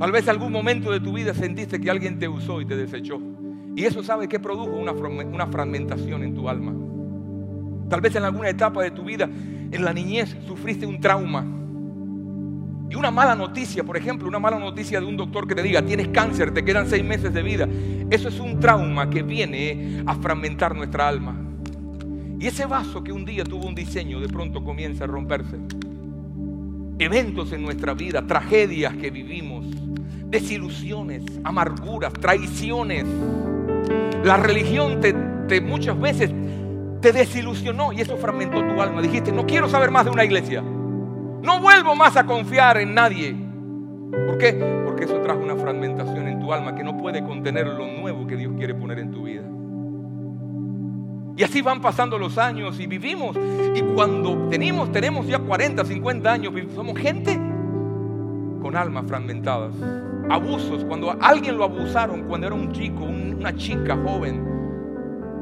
Tal 0.00 0.12
vez 0.12 0.26
algún 0.28 0.50
momento 0.50 0.90
de 0.90 0.98
tu 0.98 1.12
vida 1.12 1.34
sentiste 1.34 1.78
que 1.78 1.90
alguien 1.90 2.18
te 2.18 2.26
usó 2.26 2.62
y 2.62 2.64
te 2.64 2.74
desechó. 2.74 3.20
Y 3.76 3.84
eso 3.84 4.02
sabe 4.02 4.28
que 4.28 4.40
produjo 4.40 4.72
una, 4.72 4.92
una 4.92 5.46
fragmentación 5.46 6.24
en 6.24 6.34
tu 6.34 6.48
alma. 6.48 6.72
Tal 7.90 8.00
vez 8.00 8.16
en 8.16 8.24
alguna 8.24 8.48
etapa 8.48 8.82
de 8.82 8.92
tu 8.92 9.04
vida, 9.04 9.28
en 9.70 9.84
la 9.84 9.92
niñez, 9.92 10.34
sufriste 10.46 10.86
un 10.86 11.02
trauma. 11.02 11.44
Y 12.88 12.94
una 12.94 13.10
mala 13.10 13.34
noticia, 13.34 13.84
por 13.84 13.98
ejemplo, 13.98 14.26
una 14.26 14.38
mala 14.38 14.58
noticia 14.58 15.00
de 15.00 15.06
un 15.06 15.18
doctor 15.18 15.46
que 15.46 15.54
te 15.54 15.62
diga, 15.62 15.82
tienes 15.82 16.08
cáncer, 16.08 16.54
te 16.54 16.64
quedan 16.64 16.88
seis 16.88 17.04
meses 17.04 17.34
de 17.34 17.42
vida. 17.42 17.68
Eso 18.08 18.28
es 18.28 18.40
un 18.40 18.58
trauma 18.58 19.10
que 19.10 19.22
viene 19.22 20.02
a 20.06 20.14
fragmentar 20.14 20.74
nuestra 20.74 21.08
alma. 21.08 21.36
Y 22.38 22.46
ese 22.46 22.64
vaso 22.64 23.04
que 23.04 23.12
un 23.12 23.26
día 23.26 23.44
tuvo 23.44 23.68
un 23.68 23.74
diseño, 23.74 24.18
de 24.18 24.28
pronto 24.28 24.64
comienza 24.64 25.04
a 25.04 25.08
romperse. 25.08 25.58
Eventos 26.98 27.52
en 27.52 27.60
nuestra 27.60 27.92
vida, 27.92 28.26
tragedias 28.26 28.94
que 28.96 29.10
vivimos, 29.10 29.66
desilusiones, 30.30 31.24
amarguras, 31.42 32.12
traiciones. 32.12 33.04
La 34.24 34.36
religión 34.36 35.00
te, 35.00 35.60
muchas 35.60 35.98
veces 36.00 36.30
te 37.00 37.12
desilusionó 37.12 37.92
y 37.92 38.00
eso 38.00 38.16
fragmentó 38.16 38.62
tu 38.62 38.80
alma. 38.80 39.02
Dijiste, 39.02 39.32
no 39.32 39.44
quiero 39.44 39.68
saber 39.68 39.90
más 39.90 40.04
de 40.04 40.10
una 40.10 40.24
iglesia. 40.24 40.62
No 40.62 41.60
vuelvo 41.60 41.96
más 41.96 42.16
a 42.16 42.24
confiar 42.24 42.78
en 42.78 42.94
nadie. 42.94 43.34
¿Por 44.26 44.38
qué? 44.38 44.52
Porque 44.84 45.04
eso 45.04 45.20
trajo 45.20 45.40
una 45.40 45.56
fragmentación 45.56 46.28
en 46.28 46.40
tu 46.40 46.52
alma 46.52 46.74
que 46.74 46.84
no 46.84 46.96
puede 46.96 47.24
contener 47.24 47.66
lo 47.66 47.86
nuevo 47.86 48.26
que 48.26 48.36
Dios 48.36 48.52
quiere 48.56 48.74
poner 48.74 48.98
en 49.00 49.10
tu 49.10 49.24
vida. 49.24 49.42
Y 51.36 51.42
así 51.42 51.62
van 51.62 51.80
pasando 51.80 52.18
los 52.18 52.36
años 52.38 52.78
y 52.78 52.86
vivimos. 52.86 53.36
Y 53.74 53.80
cuando 53.94 54.48
tenemos, 54.48 54.92
tenemos 54.92 55.26
ya 55.26 55.38
40, 55.38 55.84
50 55.84 56.30
años, 56.30 56.52
somos 56.74 56.98
gente 56.98 57.40
con 58.60 58.76
almas 58.76 59.06
fragmentadas. 59.06 59.72
Abusos, 60.30 60.84
cuando 60.84 61.16
alguien 61.20 61.58
lo 61.58 61.64
abusaron 61.64 62.24
cuando 62.24 62.46
era 62.46 62.54
un 62.54 62.72
chico, 62.72 63.04
una 63.04 63.54
chica 63.54 63.98
joven, 64.04 64.42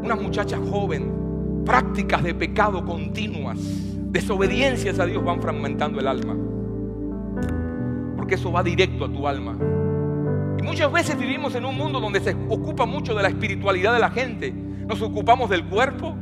una 0.02 0.16
muchacha 0.16 0.59
joven, 0.71 1.62
prácticas 1.64 2.23
de 2.23 2.35
pecado 2.35 2.85
continuas, 2.85 3.59
desobediencias 4.11 4.99
a 4.99 5.07
Dios 5.07 5.23
van 5.25 5.40
fragmentando 5.40 6.00
el 6.00 6.09
alma. 6.09 6.37
Porque 8.16 8.37
eso 8.37 8.50
va 8.50 8.62
directo 8.62 9.04
a 9.04 9.12
tu 9.12 9.28
alma. 9.28 9.57
Y 10.59 10.62
muchas 10.62 10.90
veces 10.90 11.18
vivimos 11.18 11.54
en 11.54 11.64
un 11.64 11.76
mundo 11.76 12.00
donde 12.00 12.21
se 12.21 12.35
ocupa 12.49 12.87
mucho 12.87 13.14
de 13.14 13.23
la 13.23 13.28
espiritualidad 13.28 13.92
de 13.92 14.00
la 14.00 14.11
gente 14.11 14.68
nos 14.88 15.02
ocupamos 15.02 15.50
del 15.50 15.66
cuerpo, 15.66 16.16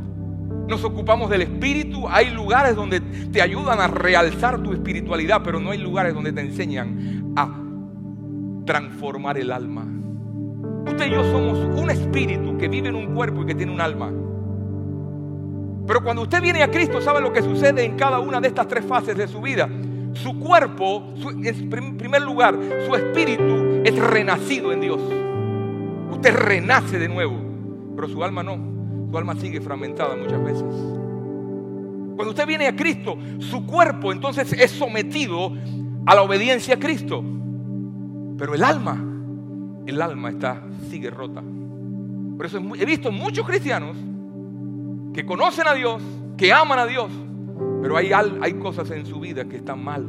nos 0.69 0.83
ocupamos 0.83 1.31
del 1.31 1.43
espíritu. 1.43 2.09
Hay 2.09 2.31
lugares 2.31 2.75
donde 2.75 3.01
te 3.01 3.41
ayudan 3.41 3.81
a 3.81 3.87
realzar 3.87 4.61
tu 4.61 4.73
espiritualidad, 4.73 5.43
pero 5.45 5.61
no 5.61 5.71
hay 5.71 5.79
lugares 5.79 6.13
donde 6.13 6.33
te 6.33 6.41
enseñan 6.41 7.23
a 7.23 7.26
transformar 8.67 9.39
el 9.39 9.51
alma. 9.51 9.87
Usted 10.87 11.07
y 11.07 11.11
yo 11.11 11.25
somos 11.25 11.59
un 11.81 11.91
espíritu 11.91 12.59
que 12.59 12.69
vive 12.69 12.89
en 12.89 12.97
un 12.97 13.15
cuerpo 13.15 13.43
y 13.43 13.47
que 13.47 13.55
tiene 13.55 13.73
un 13.73 13.81
alma. 13.81 14.13
Pero 15.87 16.03
cuando 16.03 16.23
usted 16.23 16.43
viene 16.43 16.63
a 16.63 16.71
Cristo, 16.71 17.01
sabe 17.01 17.21
lo 17.21 17.33
que 17.33 17.43
sucede 17.43 17.85
en 17.85 17.97
cada 17.97 18.19
una 18.19 18.41
de 18.41 18.49
estas 18.49 18.67
tres 18.67 18.85
fases 18.85 19.17
de 19.17 19.29
su 19.29 19.41
vida. 19.41 19.69
Su 20.15 20.39
cuerpo, 20.39 21.15
en 21.43 21.97
primer 21.97 22.23
lugar, 22.23 22.59
su 22.87 22.95
espíritu 22.95 23.83
es 23.85 23.97
renacido 23.97 24.73
en 24.73 24.81
Dios. 24.81 25.01
Usted 26.11 26.35
renace 26.35 26.99
de 26.99 27.09
nuevo. 27.09 27.37
Pero 27.95 28.09
su 28.09 28.23
alma 28.23 28.43
no. 28.43 28.59
Su 29.11 29.17
alma 29.17 29.35
sigue 29.37 29.61
fragmentada 29.61 30.17
muchas 30.17 30.43
veces. 30.43 30.65
Cuando 32.17 32.31
usted 32.31 32.47
viene 32.47 32.67
a 32.67 32.75
Cristo, 32.75 33.17
su 33.39 33.67
cuerpo 33.67 34.11
entonces 34.11 34.53
es 34.53 34.71
sometido 34.71 35.53
a 36.07 36.15
la 36.15 36.23
obediencia 36.23 36.75
a 36.75 36.79
Cristo. 36.79 37.23
Pero 38.39 38.55
el 38.55 38.63
alma, 38.63 39.03
el 39.87 40.03
alma 40.03 40.31
está, 40.31 40.63
sigue 40.91 41.11
rota. 41.11 41.43
Por 42.37 42.47
eso 42.47 42.59
he 42.59 42.85
visto 42.85 43.11
muchos 43.11 43.47
cristianos 43.47 43.97
que 45.15 45.25
conocen 45.25 45.67
a 45.67 45.75
Dios, 45.75 46.03
que 46.37 46.53
aman 46.53 46.79
a 46.79 46.87
Dios, 46.87 47.11
pero 47.81 47.97
hay, 47.97 48.11
hay 48.13 48.55
cosas 48.55 48.91
en 48.91 49.07
su 49.07 49.21
vida 49.21 49.47
que 49.47 49.57
están 49.57 49.83
mal. 49.83 50.07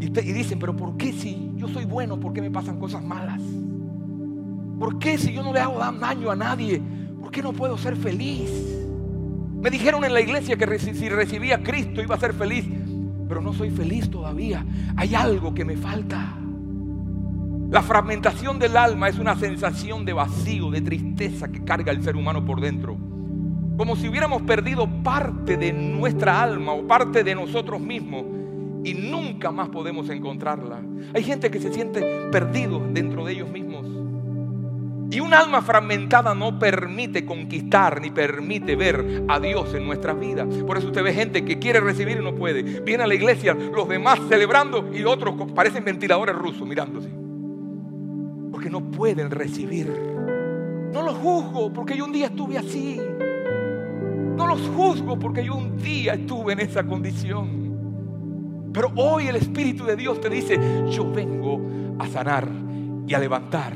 Y, 0.00 0.06
y 0.06 0.32
dicen, 0.32 0.58
pero 0.58 0.74
¿por 0.74 0.96
qué 0.96 1.12
si 1.12 1.52
yo 1.54 1.68
soy 1.68 1.84
bueno, 1.84 2.18
por 2.18 2.32
qué 2.32 2.40
me 2.40 2.50
pasan 2.50 2.80
cosas 2.80 3.02
malas? 3.02 3.40
¿Por 4.78 4.98
qué 4.98 5.16
si 5.16 5.32
yo 5.32 5.42
no 5.42 5.52
le 5.52 5.60
hago 5.60 5.78
daño 5.78 6.30
a 6.30 6.36
nadie? 6.36 6.82
¿Por 7.20 7.30
qué 7.30 7.42
no 7.42 7.52
puedo 7.52 7.78
ser 7.78 7.96
feliz? 7.96 8.50
Me 9.60 9.70
dijeron 9.70 10.04
en 10.04 10.12
la 10.12 10.20
iglesia 10.20 10.56
que 10.56 10.78
si 10.78 11.08
recibía 11.08 11.56
a 11.56 11.62
Cristo 11.62 12.02
iba 12.02 12.16
a 12.16 12.20
ser 12.20 12.34
feliz, 12.34 12.66
pero 13.28 13.40
no 13.40 13.52
soy 13.52 13.70
feliz 13.70 14.10
todavía. 14.10 14.66
Hay 14.96 15.14
algo 15.14 15.54
que 15.54 15.64
me 15.64 15.76
falta. 15.76 16.36
La 17.70 17.82
fragmentación 17.82 18.58
del 18.58 18.76
alma 18.76 19.08
es 19.08 19.18
una 19.18 19.34
sensación 19.36 20.04
de 20.04 20.12
vacío, 20.12 20.70
de 20.70 20.80
tristeza 20.80 21.48
que 21.48 21.64
carga 21.64 21.90
el 21.90 22.02
ser 22.02 22.16
humano 22.16 22.44
por 22.44 22.60
dentro. 22.60 22.96
Como 23.76 23.96
si 23.96 24.08
hubiéramos 24.08 24.42
perdido 24.42 24.86
parte 25.02 25.56
de 25.56 25.72
nuestra 25.72 26.40
alma 26.40 26.72
o 26.72 26.86
parte 26.86 27.24
de 27.24 27.34
nosotros 27.34 27.80
mismos 27.80 28.24
y 28.84 28.94
nunca 28.94 29.50
más 29.50 29.70
podemos 29.70 30.08
encontrarla. 30.10 30.80
Hay 31.14 31.24
gente 31.24 31.50
que 31.50 31.58
se 31.58 31.72
siente 31.72 32.28
perdido 32.30 32.80
dentro 32.92 33.24
de 33.24 33.32
ellos 33.32 33.50
mismos. 33.50 33.86
Y 35.10 35.20
un 35.20 35.32
alma 35.32 35.62
fragmentada 35.62 36.34
no 36.34 36.58
permite 36.58 37.24
conquistar 37.24 38.00
ni 38.00 38.10
permite 38.10 38.76
ver 38.76 39.24
a 39.28 39.40
Dios 39.40 39.74
en 39.74 39.86
nuestras 39.86 40.18
vidas. 40.18 40.48
Por 40.66 40.76
eso 40.78 40.88
usted 40.88 41.02
ve 41.02 41.12
gente 41.12 41.44
que 41.44 41.58
quiere 41.58 41.80
recibir 41.80 42.18
y 42.18 42.24
no 42.24 42.34
puede. 42.34 42.62
Viene 42.80 43.04
a 43.04 43.06
la 43.06 43.14
iglesia, 43.14 43.54
los 43.54 43.88
demás 43.88 44.20
celebrando 44.28 44.90
y 44.92 45.04
otros 45.04 45.34
parecen 45.52 45.84
ventiladores 45.84 46.34
rusos 46.34 46.66
mirándose. 46.66 47.23
Porque 48.54 48.70
no 48.70 48.82
pueden 48.82 49.32
recibir. 49.32 49.92
No 50.92 51.02
los 51.02 51.16
juzgo 51.16 51.72
porque 51.72 51.96
yo 51.96 52.04
un 52.04 52.12
día 52.12 52.26
estuve 52.26 52.56
así. 52.56 53.00
No 54.36 54.46
los 54.46 54.60
juzgo 54.76 55.18
porque 55.18 55.44
yo 55.44 55.56
un 55.56 55.76
día 55.76 56.14
estuve 56.14 56.52
en 56.52 56.60
esa 56.60 56.84
condición. 56.84 58.70
Pero 58.72 58.92
hoy 58.94 59.26
el 59.26 59.34
Espíritu 59.34 59.84
de 59.84 59.96
Dios 59.96 60.20
te 60.20 60.30
dice, 60.30 60.56
yo 60.88 61.10
vengo 61.10 61.60
a 61.98 62.06
sanar 62.06 62.46
y 63.08 63.12
a 63.12 63.18
levantar 63.18 63.72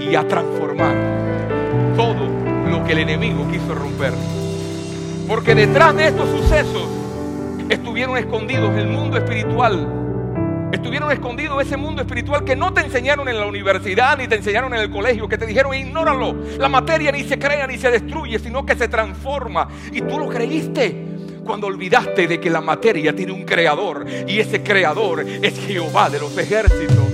y 0.00 0.12
a 0.16 0.26
transformar 0.26 0.96
todo 1.94 2.26
lo 2.68 2.82
que 2.82 2.94
el 2.94 2.98
enemigo 2.98 3.46
quiso 3.52 3.72
romper. 3.72 4.14
Porque 5.28 5.54
detrás 5.54 5.94
de 5.94 6.08
estos 6.08 6.28
sucesos 6.28 6.88
estuvieron 7.68 8.16
escondidos 8.16 8.76
el 8.76 8.88
mundo 8.88 9.16
espiritual. 9.16 9.97
Estuvieron 10.72 11.10
escondidos 11.10 11.62
ese 11.62 11.76
mundo 11.76 12.02
espiritual 12.02 12.44
que 12.44 12.54
no 12.54 12.72
te 12.72 12.82
enseñaron 12.82 13.28
en 13.28 13.38
la 13.38 13.46
universidad 13.46 14.18
ni 14.18 14.28
te 14.28 14.36
enseñaron 14.36 14.74
en 14.74 14.80
el 14.80 14.90
colegio, 14.90 15.28
que 15.28 15.38
te 15.38 15.46
dijeron 15.46 15.74
ignóralo. 15.74 16.34
La 16.58 16.68
materia 16.68 17.10
ni 17.12 17.24
se 17.24 17.38
crea 17.38 17.66
ni 17.66 17.78
se 17.78 17.90
destruye, 17.90 18.38
sino 18.38 18.66
que 18.66 18.76
se 18.76 18.88
transforma. 18.88 19.68
Y 19.92 20.02
tú 20.02 20.18
lo 20.18 20.28
creíste 20.28 21.04
cuando 21.44 21.66
olvidaste 21.66 22.26
de 22.26 22.38
que 22.38 22.50
la 22.50 22.60
materia 22.60 23.14
tiene 23.14 23.32
un 23.32 23.44
creador 23.44 24.06
y 24.26 24.38
ese 24.38 24.62
creador 24.62 25.20
es 25.20 25.58
Jehová 25.66 26.10
de 26.10 26.20
los 26.20 26.36
ejércitos. 26.36 27.06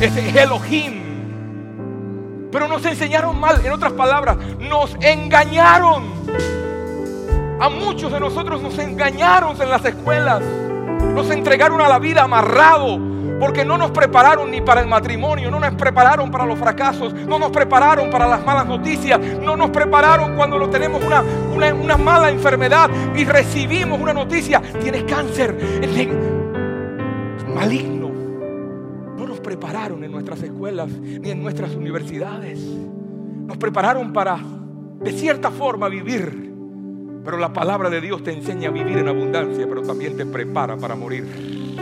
Es 0.00 0.16
Elohim 0.36 1.08
pero 2.50 2.66
nos 2.66 2.84
enseñaron 2.84 3.38
mal, 3.38 3.64
en 3.64 3.72
otras 3.72 3.92
palabras, 3.92 4.36
nos 4.58 4.96
engañaron. 5.00 6.04
A 7.60 7.68
muchos 7.68 8.12
de 8.12 8.20
nosotros 8.20 8.62
nos 8.62 8.78
engañaron 8.78 9.60
en 9.60 9.68
las 9.68 9.84
escuelas. 9.84 10.42
Nos 11.14 11.30
entregaron 11.30 11.80
a 11.80 11.88
la 11.88 11.98
vida 11.98 12.22
amarrado 12.22 12.98
porque 13.40 13.64
no 13.64 13.78
nos 13.78 13.92
prepararon 13.92 14.50
ni 14.50 14.60
para 14.60 14.80
el 14.80 14.88
matrimonio, 14.88 15.50
no 15.50 15.60
nos 15.60 15.74
prepararon 15.74 16.30
para 16.30 16.44
los 16.44 16.58
fracasos, 16.58 17.14
no 17.14 17.38
nos 17.38 17.50
prepararon 17.50 18.10
para 18.10 18.26
las 18.26 18.44
malas 18.44 18.66
noticias, 18.66 19.20
no 19.40 19.56
nos 19.56 19.70
prepararon 19.70 20.34
cuando 20.34 20.58
lo 20.58 20.68
tenemos 20.68 21.02
una, 21.04 21.22
una, 21.70 21.96
mala 21.96 22.30
enfermedad 22.30 22.90
y 23.14 23.24
recibimos 23.24 24.00
una 24.00 24.12
noticia, 24.12 24.60
tienes 24.80 25.04
cáncer, 25.04 25.56
maligno 27.46 28.08
prepararon 29.48 30.04
en 30.04 30.12
nuestras 30.12 30.42
escuelas 30.42 30.90
ni 30.90 31.30
en 31.30 31.42
nuestras 31.42 31.74
universidades. 31.74 32.60
Nos 32.60 33.56
prepararon 33.56 34.12
para, 34.12 34.38
de 35.00 35.10
cierta 35.12 35.50
forma, 35.50 35.88
vivir. 35.88 36.47
Pero 37.28 37.36
la 37.36 37.52
palabra 37.52 37.90
de 37.90 38.00
Dios 38.00 38.24
te 38.24 38.32
enseña 38.32 38.70
a 38.70 38.72
vivir 38.72 38.96
en 38.96 39.06
abundancia, 39.06 39.66
pero 39.68 39.82
también 39.82 40.16
te 40.16 40.24
prepara 40.24 40.78
para 40.78 40.94
morir. 40.94 41.76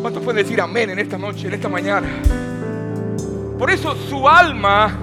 ¿Cuántos 0.00 0.20
pueden 0.24 0.42
decir 0.42 0.60
amén 0.60 0.90
en 0.90 0.98
esta 0.98 1.16
noche, 1.16 1.46
en 1.46 1.54
esta 1.54 1.68
mañana? 1.68 2.08
Por 3.56 3.70
eso 3.70 3.94
su 3.94 4.28
alma 4.28 4.98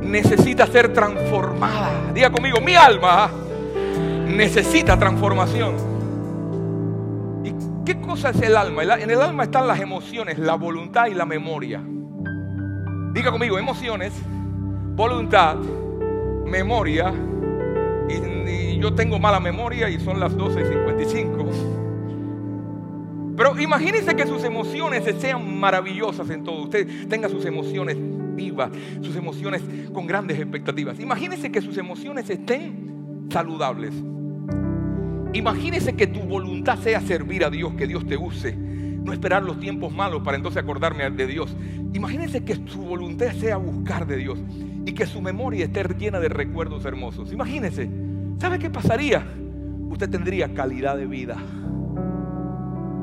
necesita 0.00 0.66
ser 0.66 0.92
transformada. 0.92 2.12
Diga 2.12 2.30
conmigo, 2.32 2.60
mi 2.60 2.74
alma 2.74 3.30
necesita 4.26 4.98
transformación. 4.98 5.76
¿Qué 7.86 8.00
cosa 8.00 8.30
es 8.30 8.42
el 8.42 8.56
alma? 8.56 8.82
En 8.82 9.08
el 9.08 9.22
alma 9.22 9.44
están 9.44 9.68
las 9.68 9.78
emociones, 9.78 10.36
la 10.40 10.56
voluntad 10.56 11.06
y 11.06 11.14
la 11.14 11.26
memoria. 11.26 11.80
Diga 13.12 13.30
conmigo, 13.30 13.56
emociones, 13.56 14.12
voluntad, 14.96 15.58
memoria. 16.44 17.14
Yo 18.78 18.94
tengo 18.94 19.18
mala 19.18 19.40
memoria 19.40 19.88
y 19.88 19.98
son 20.00 20.18
las 20.18 20.36
12.55. 20.36 23.36
Pero 23.36 23.60
imagínense 23.60 24.16
que 24.16 24.26
sus 24.26 24.42
emociones 24.44 25.04
sean 25.18 25.58
maravillosas 25.58 26.30
en 26.30 26.44
todo. 26.44 26.62
Usted 26.64 27.08
tenga 27.08 27.28
sus 27.28 27.44
emociones 27.44 27.98
vivas, 28.34 28.70
sus 29.00 29.14
emociones 29.16 29.62
con 29.92 30.06
grandes 30.06 30.38
expectativas. 30.38 30.98
Imagínense 31.00 31.52
que 31.52 31.60
sus 31.60 31.76
emociones 31.78 32.28
estén 32.28 33.28
saludables. 33.30 33.94
Imagínese 35.32 35.94
que 35.94 36.08
tu 36.08 36.20
voluntad 36.20 36.78
sea 36.78 37.00
servir 37.00 37.44
a 37.44 37.50
Dios, 37.50 37.74
que 37.74 37.86
Dios 37.86 38.06
te 38.06 38.16
use. 38.16 38.54
No 38.54 39.12
esperar 39.12 39.42
los 39.42 39.60
tiempos 39.60 39.92
malos 39.92 40.22
para 40.22 40.36
entonces 40.36 40.62
acordarme 40.62 41.10
de 41.10 41.26
Dios. 41.26 41.56
Imagínese 41.92 42.44
que 42.44 42.54
su 42.66 42.82
voluntad 42.82 43.32
sea 43.32 43.56
buscar 43.56 44.06
de 44.06 44.16
Dios 44.16 44.38
y 44.84 44.92
que 44.92 45.06
su 45.06 45.20
memoria 45.20 45.64
esté 45.64 45.82
llena 45.98 46.20
de 46.20 46.28
recuerdos 46.28 46.84
hermosos. 46.84 47.32
Imagínese, 47.32 47.88
¿sabe 48.38 48.58
qué 48.58 48.70
pasaría? 48.70 49.24
Usted 49.90 50.10
tendría 50.10 50.52
calidad 50.54 50.96
de 50.96 51.06
vida. 51.06 51.36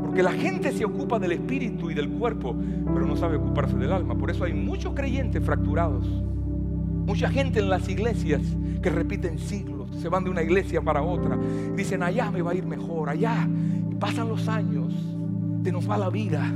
Porque 0.04 0.24
la 0.24 0.32
gente 0.32 0.72
se 0.72 0.86
ocupa 0.86 1.20
del 1.20 1.34
espíritu 1.34 1.92
y 1.92 1.94
del 1.94 2.10
cuerpo, 2.10 2.56
pero 2.94 3.06
no 3.06 3.16
sabe 3.16 3.38
ocuparse 3.38 3.78
del 3.78 3.94
alma. 3.94 4.18
Por 4.18 4.32
eso 4.32 4.44
hay 4.44 4.54
muchos 4.54 4.94
creyentes 4.94 5.44
fracturados. 5.44 6.06
Mucha 7.06 7.30
gente 7.30 7.60
en 7.60 7.70
las 7.70 7.88
iglesias 7.88 8.42
que 8.82 8.90
repiten 8.90 9.38
siglos, 9.40 9.90
se 10.02 10.10
van 10.10 10.24
de 10.24 10.30
una 10.30 10.42
iglesia 10.42 10.82
para 10.82 11.02
otra. 11.02 11.38
Dicen, 11.76 12.04
allá 12.04 12.32
me 12.32 12.42
va 12.42 12.52
a 12.52 12.56
ir 12.56 12.66
mejor, 12.66 13.10
allá. 13.10 13.48
Pasan 14.00 14.30
los 14.30 14.48
años, 14.48 14.94
se 15.64 15.72
nos 15.72 15.90
va 15.90 15.98
la 15.98 16.10
vida. 16.10 16.52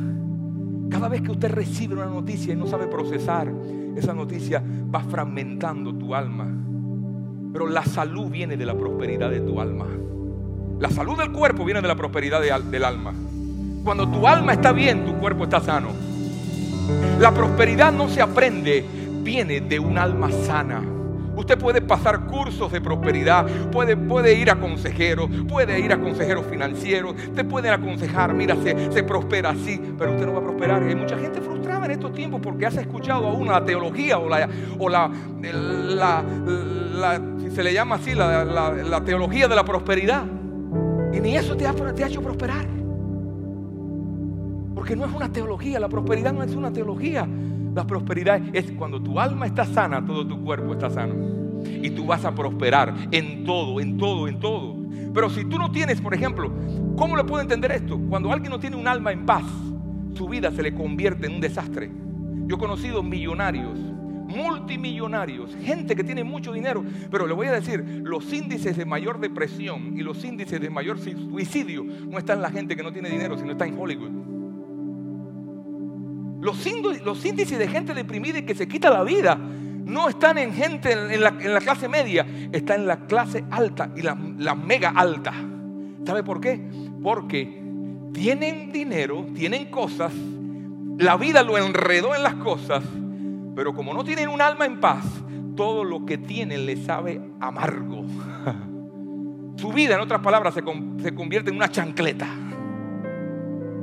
Cada 0.90 1.10
vez 1.10 1.22
que 1.22 1.32
usted 1.32 1.52
recibe 1.52 1.94
una 1.96 2.06
noticia 2.06 2.54
y 2.54 2.56
no 2.56 2.68
sabe 2.68 2.88
procesar, 2.88 3.52
esa 3.96 4.14
noticia 4.14 4.64
va 4.94 5.00
fragmentando 5.02 5.94
tu 5.94 6.14
alma. 6.14 6.48
Pero 7.52 7.68
la 7.68 7.84
salud 7.84 8.30
viene 8.30 8.58
de 8.58 8.66
la 8.66 8.76
prosperidad 8.76 9.30
de 9.30 9.42
tu 9.42 9.60
alma. 9.60 9.88
La 10.80 10.90
salud 10.90 11.18
del 11.18 11.32
cuerpo 11.32 11.64
viene 11.64 11.82
de 11.82 11.88
la 11.88 11.96
prosperidad 11.96 12.42
del 12.42 12.84
alma. 12.84 13.14
Cuando 13.84 14.08
tu 14.08 14.28
alma 14.28 14.54
está 14.54 14.72
bien, 14.72 15.06
tu 15.06 15.14
cuerpo 15.20 15.44
está 15.44 15.60
sano. 15.60 15.90
La 17.20 17.32
prosperidad 17.32 17.94
no 17.94 18.10
se 18.10 18.22
aprende, 18.22 18.84
viene 19.24 19.62
de 19.62 19.80
un 19.80 19.98
alma 19.98 20.32
sana. 20.32 20.82
Usted 21.36 21.58
puede 21.58 21.82
pasar 21.82 22.26
cursos 22.26 22.72
de 22.72 22.80
prosperidad, 22.80 23.46
puede, 23.72 23.98
puede 23.98 24.34
ir 24.36 24.52
a 24.52 24.56
consejeros, 24.56 25.30
puede 25.48 25.80
ir 25.80 25.92
a 25.92 26.00
consejeros 26.00 26.46
financieros, 26.46 27.16
te 27.34 27.44
pueden 27.44 27.74
aconsejar, 27.74 28.34
mira, 28.34 28.56
se, 28.56 29.04
prospera 29.04 29.50
así, 29.52 29.82
pero 29.98 30.12
usted 30.12 30.26
no 30.26 30.34
va 30.34 30.40
a 30.40 30.44
prosperar. 30.44 30.84
Hay 30.84 30.96
mucha 30.96 31.18
gente 31.18 31.42
frustrada 31.42 31.86
en 31.86 31.92
estos 31.92 32.14
tiempos 32.14 32.40
porque 32.42 32.66
has 32.66 32.78
escuchado 32.78 33.28
aún 33.28 33.48
la 33.48 33.64
teología 33.66 34.20
o 34.20 34.30
la, 34.30 34.48
o 34.78 34.90
la, 34.90 35.12
si 37.40 37.52
se 37.52 37.64
le 37.64 37.74
llama 37.74 37.96
así, 37.96 38.14
la, 38.14 39.02
teología 39.04 39.48
de 39.48 39.56
la 39.56 39.66
prosperidad. 39.66 40.24
Y 41.12 41.20
ni 41.20 41.36
eso 41.36 41.56
te 41.56 41.68
ha, 41.68 41.74
te 41.74 42.04
ha 42.04 42.08
hecho 42.08 42.22
prosperar. 42.22 42.66
Porque 44.76 44.96
no 44.96 45.06
es 45.06 45.14
una 45.14 45.32
teología, 45.32 45.80
la 45.80 45.90
prosperidad 45.90 46.34
no 46.34 46.44
es 46.44 46.54
una 46.56 46.72
teología. 46.72 47.28
La 47.74 47.86
prosperidad 47.88 48.42
es 48.54 48.72
cuando 48.72 49.02
tu 49.02 49.20
alma 49.20 49.48
está 49.48 49.66
sana, 49.66 50.06
todo 50.06 50.28
tu 50.28 50.44
cuerpo 50.44 50.74
está 50.74 50.90
sano. 50.90 51.16
Y 51.66 51.90
tú 51.90 52.06
vas 52.06 52.24
a 52.26 52.36
prosperar 52.36 52.94
en 53.12 53.44
todo, 53.44 53.80
en 53.80 53.98
todo, 53.98 54.28
en 54.28 54.40
todo. 54.40 54.76
Pero 55.14 55.30
si 55.30 55.46
tú 55.46 55.58
no 55.58 55.72
tienes, 55.72 56.02
por 56.02 56.14
ejemplo, 56.14 56.52
¿cómo 56.96 57.16
le 57.16 57.24
puedo 57.24 57.42
entender 57.42 57.72
esto? 57.72 58.00
Cuando 58.10 58.32
alguien 58.32 58.52
no 58.52 58.60
tiene 58.60 58.76
un 58.76 58.88
alma 58.88 59.12
en 59.12 59.26
paz, 59.26 59.44
su 60.16 60.28
vida 60.28 60.52
se 60.52 60.62
le 60.62 60.74
convierte 60.74 61.26
en 61.26 61.36
un 61.36 61.42
desastre. 61.42 61.92
Yo 62.46 62.58
he 62.58 62.60
conocido 62.60 63.02
millonarios, 63.02 63.80
multimillonarios, 63.80 65.56
gente 65.64 65.96
que 65.96 66.04
tiene 66.04 66.24
mucho 66.24 66.52
dinero, 66.52 66.84
pero 67.10 67.26
le 67.28 67.34
voy 67.34 67.48
a 67.48 67.54
decir, 67.54 68.02
los 68.04 68.32
índices 68.34 68.78
de 68.78 68.86
mayor 68.86 69.20
depresión 69.20 69.98
y 69.98 70.02
los 70.02 70.24
índices 70.24 70.60
de 70.60 70.70
mayor 70.70 71.00
suicidio 71.00 71.84
no 71.84 72.18
están 72.18 72.38
en 72.38 72.42
la 72.44 72.52
gente 72.52 72.76
que 72.76 72.84
no 72.84 72.92
tiene 72.92 73.10
dinero, 73.10 73.38
sino 73.38 73.52
está 73.52 73.66
en 73.66 73.80
Hollywood. 73.80 74.33
Los, 76.44 76.66
índices 77.26 77.58
de 77.58 77.68
gente 77.70 77.94
deprimida 77.94 78.40
y 78.40 78.42
que 78.44 78.54
se 78.54 78.68
quita 78.68 78.90
la 78.90 79.04
vida 79.04 79.36
no 79.36 80.10
están 80.10 80.38
en 80.38 80.54
gente 80.54 80.92
en 80.92 81.22
la, 81.22 81.60
clase 81.62 81.88
media, 81.88 82.28
están 82.52 82.82
en 82.82 82.88
la 82.88 83.06
clase 83.08 83.46
alta 83.50 83.92
y 83.96 84.02
la, 84.02 84.18
la 84.38 84.54
mega 84.54 84.90
alta. 84.90 85.34
¿Sabe 86.06 86.22
por 86.22 86.42
qué? 86.42 86.62
Porque 87.02 87.62
tienen 88.12 88.74
dinero, 88.74 89.26
tienen 89.34 89.72
cosas, 89.72 90.12
la 90.98 91.16
vida 91.16 91.44
lo 91.44 91.58
enredó 91.58 92.14
en 92.14 92.24
las 92.24 92.36
cosas, 92.36 92.84
pero 93.56 93.74
como 93.74 93.94
no 93.94 94.04
tienen 94.04 94.28
un 94.28 94.42
alma 94.42 94.66
en 94.66 94.82
paz, 94.82 95.06
todo 95.56 95.86
lo 95.86 96.06
que 96.06 96.18
tienen 96.18 96.66
le 96.66 96.76
sabe 96.76 97.22
amargo. 97.40 98.04
Su 99.56 99.72
vida, 99.72 99.96
en 99.96 100.02
otras 100.02 100.20
palabras, 100.20 100.54
se 100.54 101.16
convierte 101.16 101.52
en 101.52 101.56
una 101.56 101.70
chancleta. 101.70 102.28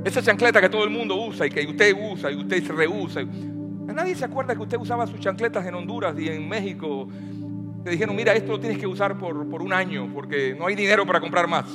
Esa 0.05 0.23
chancleta 0.23 0.61
que 0.61 0.69
todo 0.69 0.85
el 0.85 0.91
mundo 0.91 1.15
usa 1.17 1.47
y 1.47 1.51
que 1.51 1.67
usted 1.67 1.95
usa 1.95 2.31
y 2.31 2.37
usted 2.37 2.63
se 2.65 2.73
rehúsa. 2.73 3.21
Nadie 3.95 4.15
se 4.15 4.25
acuerda 4.25 4.55
que 4.55 4.63
usted 4.63 4.79
usaba 4.79 5.07
sus 5.07 5.21
chancletas 5.21 5.67
en 5.67 5.75
Honduras 5.75 6.15
y 6.19 6.29
en 6.29 6.49
México. 6.49 7.07
Te 7.85 7.91
dijeron, 7.91 8.17
mira, 8.17 8.33
esto 8.33 8.53
lo 8.53 8.61
tienes 8.61 8.79
que 8.79 8.87
usar 8.87 9.19
por, 9.19 9.49
por 9.49 9.61
un 9.63 9.73
año 9.73 10.11
porque 10.13 10.57
no 10.59 10.67
hay 10.67 10.75
dinero 10.75 11.05
para 11.07 11.21
comprar 11.21 11.47
más. 11.49 11.67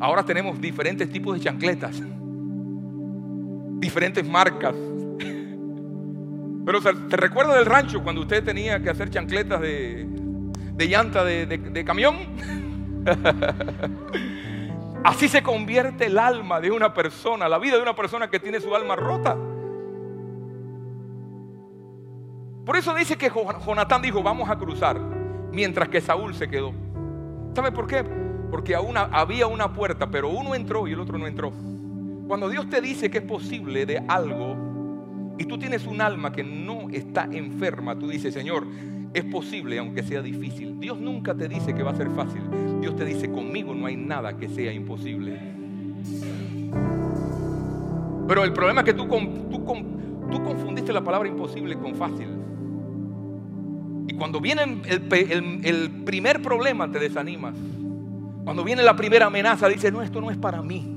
Ahora 0.00 0.24
tenemos 0.24 0.60
diferentes 0.60 1.08
tipos 1.08 1.36
de 1.36 1.44
chancletas, 1.44 2.02
diferentes 3.78 4.26
marcas. 4.26 4.74
Pero 6.66 6.80
¿te 7.08 7.16
recuerda 7.16 7.54
del 7.56 7.66
rancho 7.66 8.02
cuando 8.02 8.22
usted 8.22 8.42
tenía 8.42 8.82
que 8.82 8.90
hacer 8.90 9.08
chancletas 9.10 9.60
de, 9.60 10.04
de 10.72 10.86
llanta 10.88 11.24
de, 11.24 11.46
de 11.46 11.84
camión? 11.84 12.16
Así 15.06 15.28
se 15.28 15.40
convierte 15.40 16.06
el 16.06 16.18
alma 16.18 16.60
de 16.60 16.72
una 16.72 16.92
persona, 16.92 17.48
la 17.48 17.60
vida 17.60 17.76
de 17.76 17.82
una 17.82 17.94
persona 17.94 18.28
que 18.28 18.40
tiene 18.40 18.58
su 18.58 18.74
alma 18.74 18.96
rota. 18.96 19.36
Por 22.64 22.76
eso 22.76 22.92
dice 22.92 23.16
que 23.16 23.30
Jonatán 23.64 24.02
dijo, 24.02 24.20
vamos 24.20 24.50
a 24.50 24.58
cruzar, 24.58 24.98
mientras 25.52 25.90
que 25.90 26.00
Saúl 26.00 26.34
se 26.34 26.48
quedó. 26.48 26.72
¿Sabe 27.54 27.70
por 27.70 27.86
qué? 27.86 28.04
Porque 28.50 28.74
había 28.74 29.46
una 29.46 29.72
puerta, 29.72 30.10
pero 30.10 30.28
uno 30.28 30.56
entró 30.56 30.88
y 30.88 30.92
el 30.94 30.98
otro 30.98 31.16
no 31.18 31.28
entró. 31.28 31.52
Cuando 32.26 32.48
Dios 32.48 32.68
te 32.68 32.80
dice 32.80 33.08
que 33.08 33.18
es 33.18 33.24
posible 33.24 33.86
de 33.86 34.02
algo 34.08 34.56
y 35.38 35.44
tú 35.44 35.56
tienes 35.56 35.86
un 35.86 36.00
alma 36.00 36.32
que 36.32 36.42
no 36.42 36.90
está 36.90 37.28
enferma, 37.30 37.96
tú 37.96 38.08
dices, 38.08 38.34
Señor, 38.34 38.66
es 39.16 39.24
posible 39.24 39.78
aunque 39.78 40.02
sea 40.02 40.20
difícil. 40.20 40.78
Dios 40.78 41.00
nunca 41.00 41.34
te 41.34 41.48
dice 41.48 41.74
que 41.74 41.82
va 41.82 41.92
a 41.92 41.96
ser 41.96 42.10
fácil. 42.10 42.42
Dios 42.82 42.94
te 42.96 43.06
dice, 43.06 43.30
conmigo 43.30 43.74
no 43.74 43.86
hay 43.86 43.96
nada 43.96 44.36
que 44.36 44.46
sea 44.46 44.70
imposible. 44.74 45.40
Pero 48.28 48.44
el 48.44 48.52
problema 48.52 48.82
es 48.82 48.84
que 48.84 48.92
tú, 48.92 49.08
confundiste 49.08 50.92
la 50.92 51.02
palabra 51.02 51.30
imposible 51.30 51.76
con 51.78 51.94
fácil. 51.94 52.28
Y 54.06 54.12
cuando 54.14 54.38
viene 54.38 54.82
el, 54.86 55.64
el, 55.64 55.90
primer 56.04 56.42
problema 56.42 56.92
te 56.92 56.98
desanimas. 56.98 57.54
Cuando 58.44 58.64
viene 58.64 58.82
la 58.82 58.96
primera 58.96 59.26
amenaza 59.26 59.66
dices, 59.66 59.90
no, 59.94 60.02
esto 60.02 60.20
no 60.20 60.30
es 60.30 60.36
para 60.36 60.60
mí. 60.60 60.94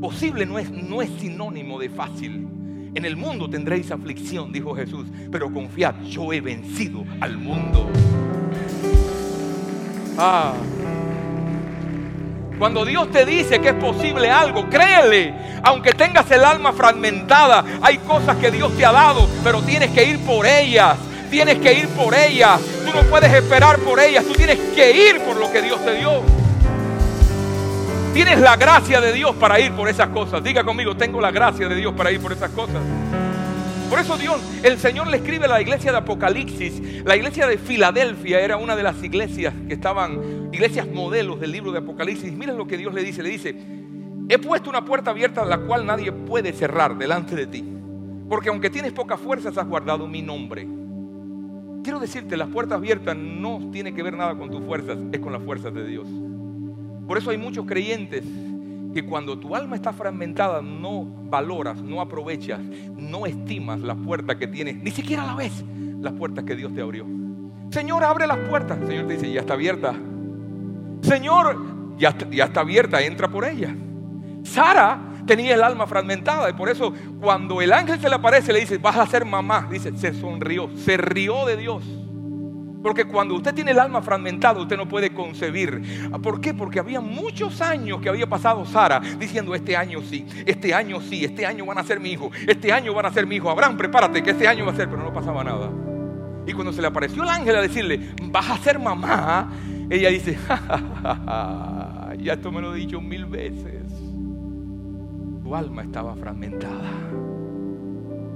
Posible 0.00 0.46
no 0.46 0.58
es, 0.58 0.70
no 0.70 1.02
es 1.02 1.10
sinónimo 1.10 1.78
de 1.78 1.90
fácil. 1.90 2.48
En 2.94 3.04
el 3.04 3.16
mundo 3.16 3.50
tendréis 3.50 3.90
aflicción, 3.90 4.52
dijo 4.52 4.72
Jesús, 4.74 5.06
pero 5.32 5.52
confiad, 5.52 5.96
yo 6.04 6.32
he 6.32 6.40
vencido 6.40 7.04
al 7.20 7.36
mundo. 7.36 7.90
Ah. 10.16 10.52
Cuando 12.56 12.84
Dios 12.84 13.10
te 13.10 13.26
dice 13.26 13.60
que 13.60 13.70
es 13.70 13.74
posible 13.74 14.30
algo, 14.30 14.68
créele. 14.70 15.34
Aunque 15.64 15.90
tengas 15.92 16.30
el 16.30 16.44
alma 16.44 16.72
fragmentada, 16.72 17.64
hay 17.82 17.98
cosas 17.98 18.36
que 18.36 18.52
Dios 18.52 18.72
te 18.76 18.84
ha 18.84 18.92
dado, 18.92 19.28
pero 19.42 19.60
tienes 19.62 19.90
que 19.90 20.04
ir 20.04 20.20
por 20.20 20.46
ellas. 20.46 20.96
Tienes 21.30 21.58
que 21.58 21.74
ir 21.74 21.88
por 21.88 22.14
ellas. 22.14 22.60
Tú 22.84 22.96
no 22.96 23.02
puedes 23.10 23.32
esperar 23.34 23.80
por 23.80 23.98
ellas. 23.98 24.24
Tú 24.24 24.34
tienes 24.34 24.56
que 24.56 25.10
ir 25.10 25.20
por 25.22 25.34
lo 25.36 25.50
que 25.50 25.62
Dios 25.62 25.84
te 25.84 25.96
dio. 25.96 26.43
Tienes 28.14 28.40
la 28.40 28.54
gracia 28.54 29.00
de 29.00 29.12
Dios 29.12 29.34
para 29.34 29.58
ir 29.58 29.72
por 29.72 29.88
esas 29.88 30.10
cosas. 30.10 30.42
Diga 30.44 30.62
conmigo, 30.62 30.96
tengo 30.96 31.20
la 31.20 31.32
gracia 31.32 31.68
de 31.68 31.74
Dios 31.74 31.92
para 31.94 32.12
ir 32.12 32.20
por 32.20 32.30
esas 32.30 32.48
cosas. 32.52 32.80
Por 33.90 33.98
eso 33.98 34.16
Dios, 34.16 34.40
el 34.62 34.78
Señor 34.78 35.08
le 35.08 35.16
escribe 35.16 35.46
a 35.46 35.48
la 35.48 35.60
iglesia 35.60 35.90
de 35.90 35.98
Apocalipsis. 35.98 37.04
La 37.04 37.16
iglesia 37.16 37.48
de 37.48 37.58
Filadelfia 37.58 38.38
era 38.38 38.56
una 38.56 38.76
de 38.76 38.84
las 38.84 39.02
iglesias 39.02 39.52
que 39.66 39.74
estaban, 39.74 40.48
iglesias 40.52 40.86
modelos 40.86 41.40
del 41.40 41.50
libro 41.50 41.72
de 41.72 41.78
Apocalipsis. 41.78 42.32
Miren 42.32 42.56
lo 42.56 42.68
que 42.68 42.76
Dios 42.76 42.94
le 42.94 43.02
dice. 43.02 43.20
Le 43.20 43.30
dice, 43.30 43.56
he 44.28 44.38
puesto 44.38 44.70
una 44.70 44.84
puerta 44.84 45.10
abierta 45.10 45.44
la 45.44 45.58
cual 45.58 45.84
nadie 45.84 46.12
puede 46.12 46.52
cerrar 46.52 46.96
delante 46.96 47.34
de 47.34 47.48
ti. 47.48 47.64
Porque 48.28 48.48
aunque 48.48 48.70
tienes 48.70 48.92
pocas 48.92 49.18
fuerzas, 49.18 49.58
has 49.58 49.66
guardado 49.66 50.06
mi 50.06 50.22
nombre. 50.22 50.68
Quiero 51.82 51.98
decirte, 51.98 52.36
las 52.36 52.48
puertas 52.48 52.78
abiertas 52.78 53.16
no 53.16 53.70
tiene 53.72 53.92
que 53.92 54.04
ver 54.04 54.16
nada 54.16 54.36
con 54.36 54.52
tus 54.52 54.62
fuerzas, 54.62 54.98
es 55.10 55.18
con 55.18 55.32
las 55.32 55.42
fuerzas 55.42 55.74
de 55.74 55.84
Dios. 55.84 56.06
Por 57.06 57.18
eso 57.18 57.30
hay 57.30 57.38
muchos 57.38 57.66
creyentes 57.66 58.24
que 58.94 59.04
cuando 59.04 59.38
tu 59.38 59.56
alma 59.56 59.76
está 59.76 59.92
fragmentada 59.92 60.62
no 60.62 61.04
valoras, 61.04 61.82
no 61.82 62.00
aprovechas, 62.00 62.60
no 62.96 63.26
estimas 63.26 63.80
las 63.80 63.96
puertas 63.96 64.36
que 64.36 64.46
tienes, 64.46 64.76
ni 64.76 64.90
siquiera 64.90 65.26
la 65.26 65.34
ves, 65.34 65.64
las 66.00 66.12
puertas 66.12 66.44
que 66.44 66.54
Dios 66.54 66.72
te 66.72 66.80
abrió. 66.80 67.04
Señor, 67.70 68.04
abre 68.04 68.26
las 68.26 68.38
puertas. 68.38 68.78
Señor 68.86 69.08
te 69.08 69.14
dice, 69.14 69.32
ya 69.32 69.40
está 69.40 69.54
abierta. 69.54 69.94
Señor, 71.02 71.96
ya, 71.98 72.16
ya 72.30 72.44
está 72.44 72.60
abierta, 72.60 73.02
entra 73.02 73.28
por 73.28 73.44
ella. 73.44 73.74
Sara 74.44 75.00
tenía 75.26 75.54
el 75.54 75.62
alma 75.62 75.86
fragmentada. 75.86 76.48
Y 76.50 76.52
por 76.52 76.68
eso 76.68 76.92
cuando 77.20 77.60
el 77.60 77.72
ángel 77.72 78.00
se 78.00 78.08
le 78.08 78.14
aparece, 78.14 78.52
le 78.52 78.60
dice, 78.60 78.78
vas 78.78 78.96
a 78.96 79.06
ser 79.06 79.24
mamá. 79.24 79.66
Dice, 79.70 79.96
se 79.96 80.14
sonrió, 80.14 80.70
se 80.76 80.96
rió 80.96 81.44
de 81.46 81.56
Dios. 81.56 81.82
Porque 82.84 83.06
cuando 83.06 83.34
usted 83.34 83.54
tiene 83.54 83.70
el 83.70 83.78
alma 83.78 84.02
fragmentada, 84.02 84.60
usted 84.60 84.76
no 84.76 84.86
puede 84.86 85.08
concebir. 85.08 86.10
¿Por 86.22 86.38
qué? 86.38 86.52
Porque 86.52 86.78
había 86.78 87.00
muchos 87.00 87.62
años 87.62 87.98
que 88.02 88.10
había 88.10 88.26
pasado 88.26 88.66
Sara 88.66 89.00
diciendo, 89.00 89.54
este 89.54 89.74
año 89.74 90.02
sí, 90.02 90.26
este 90.44 90.74
año 90.74 91.00
sí, 91.00 91.24
este 91.24 91.46
año 91.46 91.64
van 91.64 91.78
a 91.78 91.82
ser 91.82 91.98
mi 91.98 92.10
hijo, 92.10 92.30
este 92.46 92.74
año 92.74 92.92
van 92.92 93.06
a 93.06 93.10
ser 93.10 93.26
mi 93.26 93.36
hijo. 93.36 93.48
Abraham, 93.48 93.78
prepárate, 93.78 94.22
que 94.22 94.32
este 94.32 94.46
año 94.46 94.66
va 94.66 94.72
a 94.72 94.76
ser, 94.76 94.90
pero 94.90 95.02
no 95.02 95.14
pasaba 95.14 95.42
nada. 95.42 95.70
Y 96.46 96.52
cuando 96.52 96.74
se 96.74 96.82
le 96.82 96.88
apareció 96.88 97.22
el 97.22 97.30
ángel 97.30 97.56
a 97.56 97.62
decirle, 97.62 98.00
vas 98.24 98.50
a 98.50 98.58
ser 98.58 98.78
mamá, 98.78 99.50
ella 99.88 100.10
dice, 100.10 100.36
ya 102.18 102.34
esto 102.34 102.52
me 102.52 102.60
lo 102.60 102.74
he 102.74 102.80
dicho 102.80 103.00
mil 103.00 103.24
veces. 103.24 103.82
Tu 105.42 105.56
alma 105.56 105.84
estaba 105.84 106.14
fragmentada. 106.16 106.90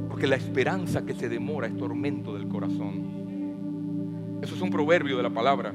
Porque 0.09 0.27
la 0.27 0.37
esperanza 0.37 1.05
que 1.05 1.13
se 1.13 1.29
demora 1.29 1.67
es 1.67 1.77
tormento 1.77 2.33
del 2.33 2.49
corazón. 2.49 3.18
Eso 4.43 4.55
es 4.55 4.61
un 4.61 4.71
proverbio 4.71 5.17
de 5.17 5.23
la 5.23 5.31
palabra. 5.31 5.73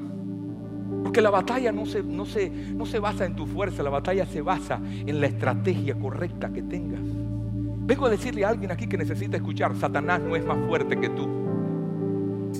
Porque 1.02 1.20
la 1.20 1.30
batalla 1.30 1.70
no 1.72 1.86
se, 1.86 2.02
no, 2.02 2.24
se, 2.24 2.50
no 2.50 2.86
se 2.86 2.98
basa 2.98 3.24
en 3.24 3.36
tu 3.36 3.46
fuerza, 3.46 3.82
la 3.82 3.90
batalla 3.90 4.26
se 4.26 4.40
basa 4.40 4.80
en 4.84 5.20
la 5.20 5.26
estrategia 5.26 5.94
correcta 5.94 6.52
que 6.52 6.62
tengas. 6.62 7.00
Vengo 7.86 8.06
a 8.06 8.10
decirle 8.10 8.44
a 8.44 8.48
alguien 8.48 8.70
aquí 8.70 8.86
que 8.86 8.96
necesita 8.96 9.36
escuchar, 9.36 9.76
Satanás 9.76 10.20
no 10.20 10.34
es 10.36 10.44
más 10.44 10.58
fuerte 10.66 10.98
que 10.98 11.10
tú. 11.10 11.24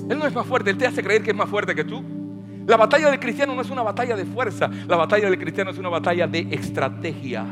Él 0.09 0.19
no 0.19 0.27
es 0.27 0.35
más 0.35 0.45
fuerte, 0.45 0.69
él 0.69 0.77
te 0.77 0.85
hace 0.85 1.03
creer 1.03 1.23
que 1.23 1.31
es 1.31 1.35
más 1.35 1.49
fuerte 1.49 1.73
que 1.73 1.83
tú. 1.83 2.03
La 2.67 2.77
batalla 2.77 3.09
del 3.09 3.19
cristiano 3.19 3.55
no 3.55 3.61
es 3.61 3.69
una 3.69 3.81
batalla 3.81 4.15
de 4.15 4.25
fuerza, 4.25 4.69
la 4.87 4.95
batalla 4.95 5.29
del 5.29 5.39
cristiano 5.39 5.71
es 5.71 5.77
una 5.77 5.89
batalla 5.89 6.27
de 6.27 6.47
estrategia. 6.51 7.45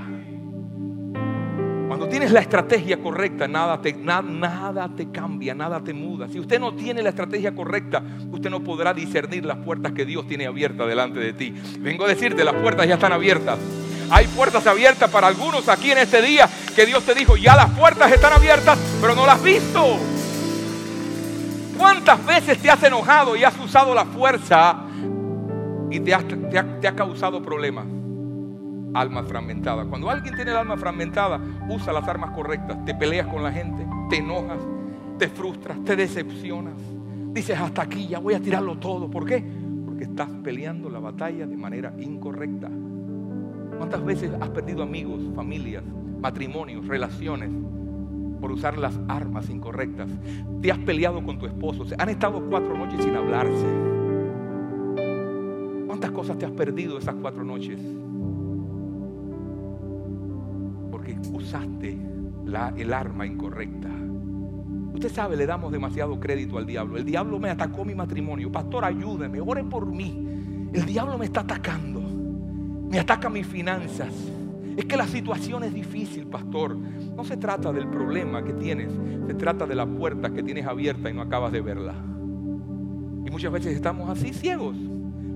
Cuando 1.93 2.09
tienes 2.09 2.31
la 2.31 2.39
estrategia 2.39 2.97
correcta, 2.97 3.47
nada 3.47 3.79
te, 3.79 3.93
nada 3.93 4.89
te 4.97 5.11
cambia, 5.11 5.53
nada 5.53 5.79
te 5.79 5.93
muda. 5.93 6.27
Si 6.27 6.39
usted 6.39 6.59
no 6.59 6.73
tiene 6.73 7.03
la 7.03 7.09
estrategia 7.09 7.53
correcta, 7.53 8.01
usted 8.31 8.49
no 8.49 8.63
podrá 8.63 8.95
discernir 8.95 9.45
las 9.45 9.57
puertas 9.57 9.91
que 9.91 10.03
Dios 10.03 10.27
tiene 10.27 10.47
abiertas 10.47 10.87
delante 10.87 11.19
de 11.19 11.33
ti. 11.33 11.53
Vengo 11.77 12.05
a 12.05 12.07
decirte, 12.07 12.43
las 12.43 12.55
puertas 12.55 12.87
ya 12.87 12.95
están 12.95 13.13
abiertas. 13.13 13.59
Hay 14.09 14.25
puertas 14.25 14.65
abiertas 14.65 15.07
para 15.11 15.27
algunos 15.27 15.69
aquí 15.69 15.91
en 15.91 15.99
este 15.99 16.19
día 16.23 16.49
que 16.75 16.87
Dios 16.87 17.03
te 17.03 17.13
dijo, 17.13 17.37
ya 17.37 17.55
las 17.55 17.69
puertas 17.69 18.11
están 18.11 18.33
abiertas, 18.33 18.79
pero 18.99 19.13
no 19.13 19.27
las 19.27 19.35
has 19.35 19.43
visto. 19.43 19.97
¿Cuántas 21.77 22.25
veces 22.25 22.57
te 22.57 22.71
has 22.71 22.81
enojado 22.81 23.35
y 23.35 23.43
has 23.43 23.59
usado 23.59 23.93
la 23.93 24.05
fuerza 24.05 24.79
y 25.91 25.99
te, 25.99 26.11
te 26.81 26.87
ha 26.87 26.95
causado 26.95 27.39
problemas? 27.43 27.85
Alma 28.93 29.23
fragmentada. 29.23 29.85
Cuando 29.85 30.09
alguien 30.09 30.35
tiene 30.35 30.51
el 30.51 30.57
alma 30.57 30.77
fragmentada, 30.77 31.39
usa 31.69 31.93
las 31.93 32.07
armas 32.07 32.31
correctas. 32.31 32.83
Te 32.85 32.93
peleas 32.93 33.27
con 33.27 33.43
la 33.43 33.51
gente, 33.51 33.85
te 34.09 34.17
enojas, 34.17 34.59
te 35.17 35.27
frustras, 35.27 35.83
te 35.83 35.95
decepcionas. 35.95 36.75
Dices, 37.33 37.59
hasta 37.59 37.81
aquí 37.81 38.07
ya 38.07 38.19
voy 38.19 38.35
a 38.35 38.39
tirarlo 38.39 38.77
todo. 38.77 39.09
¿Por 39.09 39.25
qué? 39.25 39.43
Porque 39.85 40.03
estás 40.03 40.29
peleando 40.43 40.89
la 40.89 40.99
batalla 40.99 41.47
de 41.47 41.57
manera 41.57 41.93
incorrecta. 41.99 42.69
¿Cuántas 43.77 44.03
veces 44.05 44.31
has 44.39 44.49
perdido 44.49 44.83
amigos, 44.83 45.21
familias, 45.35 45.83
matrimonios, 46.21 46.87
relaciones 46.87 47.49
por 48.39 48.51
usar 48.51 48.77
las 48.77 48.99
armas 49.07 49.49
incorrectas? 49.49 50.09
Te 50.61 50.71
has 50.71 50.77
peleado 50.79 51.23
con 51.23 51.39
tu 51.39 51.47
esposo. 51.47 51.85
han 51.97 52.09
estado 52.09 52.47
cuatro 52.49 52.77
noches 52.77 53.03
sin 53.03 53.15
hablarse. 53.15 53.65
¿Cuántas 55.87 56.11
cosas 56.11 56.37
te 56.37 56.45
has 56.45 56.51
perdido 56.51 56.99
esas 56.99 57.15
cuatro 57.15 57.43
noches? 57.43 57.79
Porque 61.03 61.17
usaste 61.33 61.97
el 62.77 62.93
arma 62.93 63.25
incorrecta. 63.25 63.89
Usted 64.93 65.11
sabe, 65.11 65.35
le 65.35 65.45
damos 65.45 65.71
demasiado 65.71 66.17
crédito 66.17 66.57
al 66.57 66.65
diablo. 66.65 66.95
El 66.97 67.03
diablo 67.03 67.39
me 67.39 67.49
atacó 67.49 67.83
mi 67.83 67.93
matrimonio. 67.93 68.49
Pastor, 68.49 68.85
ayúdeme, 68.85 69.41
ore 69.41 69.65
por 69.65 69.85
mí. 69.85 70.69
El 70.71 70.85
diablo 70.85 71.17
me 71.17 71.25
está 71.25 71.41
atacando. 71.41 71.99
Me 72.89 72.99
ataca 72.99 73.29
mis 73.29 73.45
finanzas. 73.45 74.13
Es 74.77 74.85
que 74.85 74.95
la 74.95 75.07
situación 75.07 75.65
es 75.65 75.73
difícil, 75.73 76.27
pastor. 76.27 76.77
No 76.77 77.25
se 77.25 77.35
trata 77.35 77.73
del 77.73 77.87
problema 77.89 78.43
que 78.43 78.53
tienes, 78.53 78.89
se 79.27 79.33
trata 79.33 79.65
de 79.65 79.75
la 79.75 79.85
puerta 79.85 80.31
que 80.31 80.41
tienes 80.41 80.65
abierta 80.65 81.09
y 81.09 81.13
no 81.13 81.21
acabas 81.21 81.51
de 81.51 81.59
verla. 81.59 81.95
Y 83.25 83.29
muchas 83.29 83.51
veces 83.51 83.75
estamos 83.75 84.09
así 84.09 84.31
ciegos. 84.31 84.77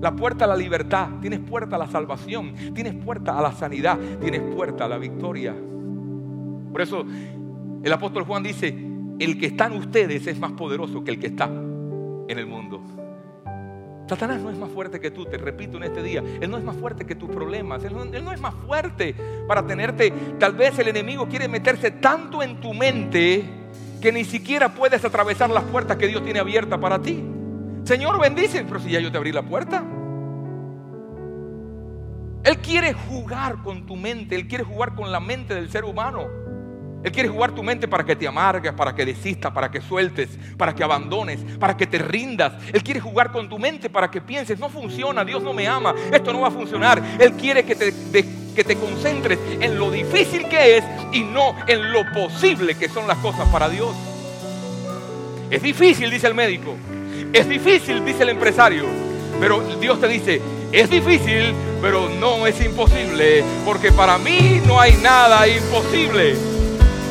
La 0.00 0.14
puerta 0.14 0.44
a 0.44 0.48
la 0.48 0.56
libertad, 0.56 1.08
tienes 1.20 1.40
puerta 1.40 1.76
a 1.76 1.78
la 1.78 1.88
salvación, 1.88 2.54
tienes 2.74 2.94
puerta 2.94 3.38
a 3.38 3.42
la 3.42 3.52
sanidad, 3.52 3.98
tienes 4.20 4.42
puerta 4.54 4.84
a 4.84 4.88
la 4.88 4.98
victoria. 4.98 5.54
Por 6.72 6.80
eso 6.80 7.04
el 7.82 7.92
apóstol 7.92 8.24
Juan 8.24 8.42
dice, 8.42 8.76
el 9.18 9.38
que 9.38 9.46
está 9.46 9.66
en 9.66 9.72
ustedes 9.72 10.26
es 10.26 10.38
más 10.38 10.52
poderoso 10.52 11.02
que 11.02 11.10
el 11.10 11.18
que 11.18 11.26
está 11.28 11.46
en 11.46 12.38
el 12.38 12.46
mundo. 12.46 12.80
Satanás 14.08 14.40
no 14.40 14.50
es 14.50 14.56
más 14.56 14.70
fuerte 14.70 15.00
que 15.00 15.10
tú, 15.10 15.26
te 15.26 15.36
repito 15.36 15.76
en 15.76 15.84
este 15.84 16.02
día. 16.02 16.22
Él 16.40 16.50
no 16.50 16.56
es 16.56 16.64
más 16.64 16.76
fuerte 16.76 17.04
que 17.04 17.14
tus 17.14 17.28
problemas. 17.28 17.84
Él 17.84 17.92
no, 17.92 18.04
él 18.04 18.24
no, 18.24 18.32
es 18.32 18.40
más 18.40 18.54
fuerte 18.66 19.14
para 19.46 19.66
tenerte. 19.66 20.12
Tal 20.38 20.54
vez 20.54 20.78
el 20.78 20.88
enemigo 20.88 21.28
quiere 21.28 21.46
meterse 21.46 21.90
tanto 21.90 22.42
en 22.42 22.60
tu 22.60 22.72
mente 22.72 23.44
que 24.00 24.10
ni 24.10 24.24
siquiera 24.24 24.70
puedes 24.74 25.04
atravesar 25.04 25.50
las 25.50 25.64
puertas 25.64 25.98
que 25.98 26.06
Dios 26.06 26.24
tiene 26.24 26.38
abiertas 26.38 26.78
para 26.78 27.00
ti. 27.00 27.22
Señor, 27.88 28.20
bendice, 28.20 28.62
pero 28.68 28.78
si 28.80 28.90
ya 28.90 29.00
yo 29.00 29.10
te 29.10 29.16
abrí 29.16 29.32
la 29.32 29.40
puerta. 29.40 29.82
Él 32.44 32.58
quiere 32.58 32.92
jugar 32.92 33.62
con 33.62 33.86
tu 33.86 33.96
mente, 33.96 34.34
Él 34.34 34.46
quiere 34.46 34.62
jugar 34.62 34.94
con 34.94 35.10
la 35.10 35.20
mente 35.20 35.54
del 35.54 35.70
ser 35.70 35.86
humano. 35.86 36.26
Él 37.02 37.10
quiere 37.10 37.30
jugar 37.30 37.52
tu 37.52 37.62
mente 37.62 37.88
para 37.88 38.04
que 38.04 38.14
te 38.14 38.28
amargues, 38.28 38.74
para 38.74 38.94
que 38.94 39.06
desistas, 39.06 39.52
para 39.52 39.70
que 39.70 39.80
sueltes, 39.80 40.28
para 40.58 40.74
que 40.74 40.84
abandones, 40.84 41.40
para 41.58 41.78
que 41.78 41.86
te 41.86 41.96
rindas. 41.96 42.62
Él 42.74 42.82
quiere 42.82 43.00
jugar 43.00 43.32
con 43.32 43.48
tu 43.48 43.58
mente 43.58 43.88
para 43.88 44.10
que 44.10 44.20
pienses, 44.20 44.58
no 44.58 44.68
funciona, 44.68 45.24
Dios 45.24 45.42
no 45.42 45.54
me 45.54 45.66
ama, 45.66 45.94
esto 46.12 46.30
no 46.30 46.40
va 46.40 46.48
a 46.48 46.50
funcionar. 46.50 47.02
Él 47.18 47.32
quiere 47.40 47.64
que 47.64 47.74
te, 47.74 47.94
que 48.54 48.64
te 48.64 48.76
concentres 48.76 49.38
en 49.62 49.78
lo 49.78 49.90
difícil 49.90 50.46
que 50.46 50.76
es 50.76 50.84
y 51.14 51.22
no 51.22 51.54
en 51.66 51.90
lo 51.90 52.04
posible 52.12 52.74
que 52.74 52.90
son 52.90 53.08
las 53.08 53.16
cosas 53.16 53.48
para 53.48 53.66
Dios. 53.70 53.96
Es 55.50 55.62
difícil, 55.62 56.10
dice 56.10 56.26
el 56.26 56.34
médico, 56.34 56.76
es 57.32 57.48
difícil, 57.48 58.04
dice 58.04 58.22
el 58.22 58.30
empresario, 58.30 58.84
pero 59.40 59.60
Dios 59.80 60.00
te 60.00 60.08
dice, 60.08 60.40
es 60.72 60.90
difícil, 60.90 61.54
pero 61.80 62.08
no 62.08 62.46
es 62.46 62.60
imposible, 62.64 63.44
porque 63.64 63.92
para 63.92 64.18
mí 64.18 64.60
no 64.66 64.80
hay 64.80 64.94
nada 64.94 65.46
imposible. 65.48 66.34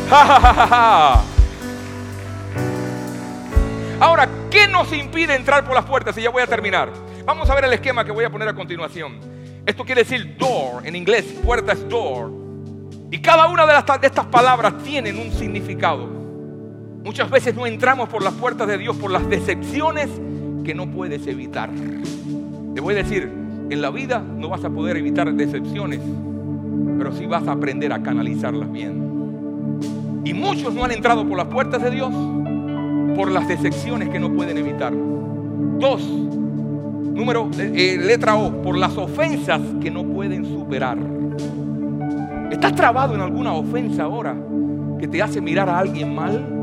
Ahora, 3.99 4.29
¿qué 4.51 4.67
nos 4.67 4.93
impide 4.93 5.35
entrar 5.35 5.65
por 5.65 5.73
las 5.73 5.85
puertas? 5.85 6.17
Y 6.17 6.21
ya 6.21 6.29
voy 6.29 6.43
a 6.43 6.47
terminar. 6.47 6.91
Vamos 7.25 7.49
a 7.49 7.55
ver 7.55 7.65
el 7.65 7.73
esquema 7.73 8.05
que 8.05 8.11
voy 8.11 8.25
a 8.25 8.29
poner 8.29 8.47
a 8.47 8.53
continuación. 8.53 9.19
Esto 9.65 9.83
quiere 9.83 10.03
decir 10.03 10.37
door, 10.37 10.85
en 10.85 10.95
inglés, 10.95 11.25
puerta 11.43 11.73
es 11.73 11.89
door. 11.89 12.31
Y 13.09 13.19
cada 13.19 13.47
una 13.47 13.65
de, 13.65 13.73
de 13.73 14.07
estas 14.07 14.25
palabras 14.27 14.77
tienen 14.83 15.17
un 15.17 15.31
significado. 15.31 16.16
Muchas 17.07 17.29
veces 17.29 17.55
no 17.55 17.65
entramos 17.65 18.09
por 18.09 18.21
las 18.21 18.33
puertas 18.33 18.67
de 18.67 18.77
Dios 18.77 18.93
por 18.97 19.09
las 19.09 19.29
decepciones 19.29 20.09
que 20.65 20.75
no 20.75 20.91
puedes 20.91 21.25
evitar. 21.25 21.69
Te 22.75 22.81
voy 22.81 22.95
a 22.95 22.97
decir, 22.97 23.31
en 23.69 23.81
la 23.81 23.89
vida 23.91 24.19
no 24.19 24.49
vas 24.49 24.65
a 24.65 24.69
poder 24.69 24.97
evitar 24.97 25.33
decepciones, 25.33 26.01
pero 26.97 27.13
sí 27.13 27.25
vas 27.25 27.47
a 27.47 27.53
aprender 27.53 27.93
a 27.93 28.03
canalizarlas 28.03 28.69
bien. 28.69 30.19
Y 30.25 30.33
muchos 30.33 30.73
no 30.73 30.83
han 30.83 30.91
entrado 30.91 31.25
por 31.25 31.37
las 31.37 31.47
puertas 31.47 31.81
de 31.81 31.91
Dios 31.91 32.11
por 33.15 33.31
las 33.31 33.47
decepciones 33.47 34.09
que 34.09 34.19
no 34.19 34.33
pueden 34.33 34.57
evitar. 34.57 34.91
Dos, 35.79 36.05
número, 36.05 37.49
eh, 37.57 37.71
eh, 37.73 37.97
letra 37.99 38.35
O, 38.35 38.61
por 38.61 38.77
las 38.77 38.97
ofensas 38.97 39.61
que 39.81 39.89
no 39.89 40.03
pueden 40.03 40.43
superar. 40.43 40.97
¿Estás 42.51 42.75
trabado 42.75 43.15
en 43.15 43.21
alguna 43.21 43.53
ofensa 43.53 44.03
ahora 44.03 44.35
que 44.99 45.07
te 45.07 45.21
hace 45.21 45.39
mirar 45.39 45.69
a 45.69 45.79
alguien 45.79 46.13
mal? 46.13 46.56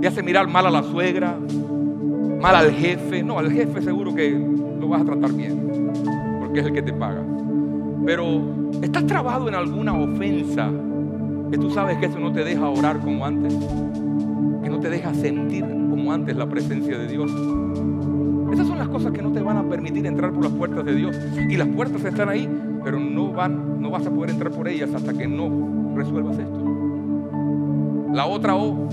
Te 0.00 0.08
hace 0.08 0.22
mirar 0.22 0.48
mal 0.48 0.66
a 0.66 0.70
la 0.70 0.82
suegra, 0.82 1.36
mal 2.40 2.54
al 2.54 2.72
jefe. 2.72 3.22
No, 3.22 3.38
al 3.38 3.52
jefe 3.52 3.82
seguro 3.82 4.14
que 4.14 4.30
lo 4.30 4.88
vas 4.88 5.02
a 5.02 5.04
tratar 5.04 5.32
bien, 5.32 5.92
porque 6.40 6.60
es 6.60 6.66
el 6.66 6.72
que 6.72 6.82
te 6.82 6.92
paga. 6.92 7.22
Pero 8.06 8.70
estás 8.82 9.06
trabado 9.06 9.48
en 9.48 9.54
alguna 9.54 9.92
ofensa 9.92 10.70
que 11.50 11.58
tú 11.58 11.70
sabes 11.70 11.98
que 11.98 12.06
eso 12.06 12.18
no 12.18 12.32
te 12.32 12.44
deja 12.44 12.68
orar 12.68 13.00
como 13.00 13.26
antes, 13.26 13.54
que 14.62 14.70
no 14.70 14.80
te 14.80 14.88
deja 14.88 15.12
sentir 15.12 15.64
como 15.64 16.12
antes 16.12 16.36
la 16.36 16.48
presencia 16.48 16.98
de 16.98 17.06
Dios. 17.06 17.30
Esas 18.52 18.66
son 18.66 18.78
las 18.78 18.88
cosas 18.88 19.12
que 19.12 19.22
no 19.22 19.30
te 19.32 19.40
van 19.40 19.58
a 19.58 19.68
permitir 19.68 20.06
entrar 20.06 20.32
por 20.32 20.44
las 20.44 20.52
puertas 20.52 20.84
de 20.84 20.94
Dios. 20.94 21.16
Y 21.48 21.56
las 21.56 21.68
puertas 21.68 22.04
están 22.04 22.28
ahí, 22.28 22.48
pero 22.82 22.98
no, 22.98 23.32
van, 23.32 23.80
no 23.80 23.90
vas 23.90 24.06
a 24.06 24.10
poder 24.10 24.30
entrar 24.30 24.50
por 24.50 24.66
ellas 24.66 24.92
hasta 24.94 25.12
que 25.12 25.28
no 25.28 25.94
resuelvas 25.94 26.38
esto. 26.38 26.59
La 28.12 28.26
otra 28.26 28.56
O, 28.56 28.88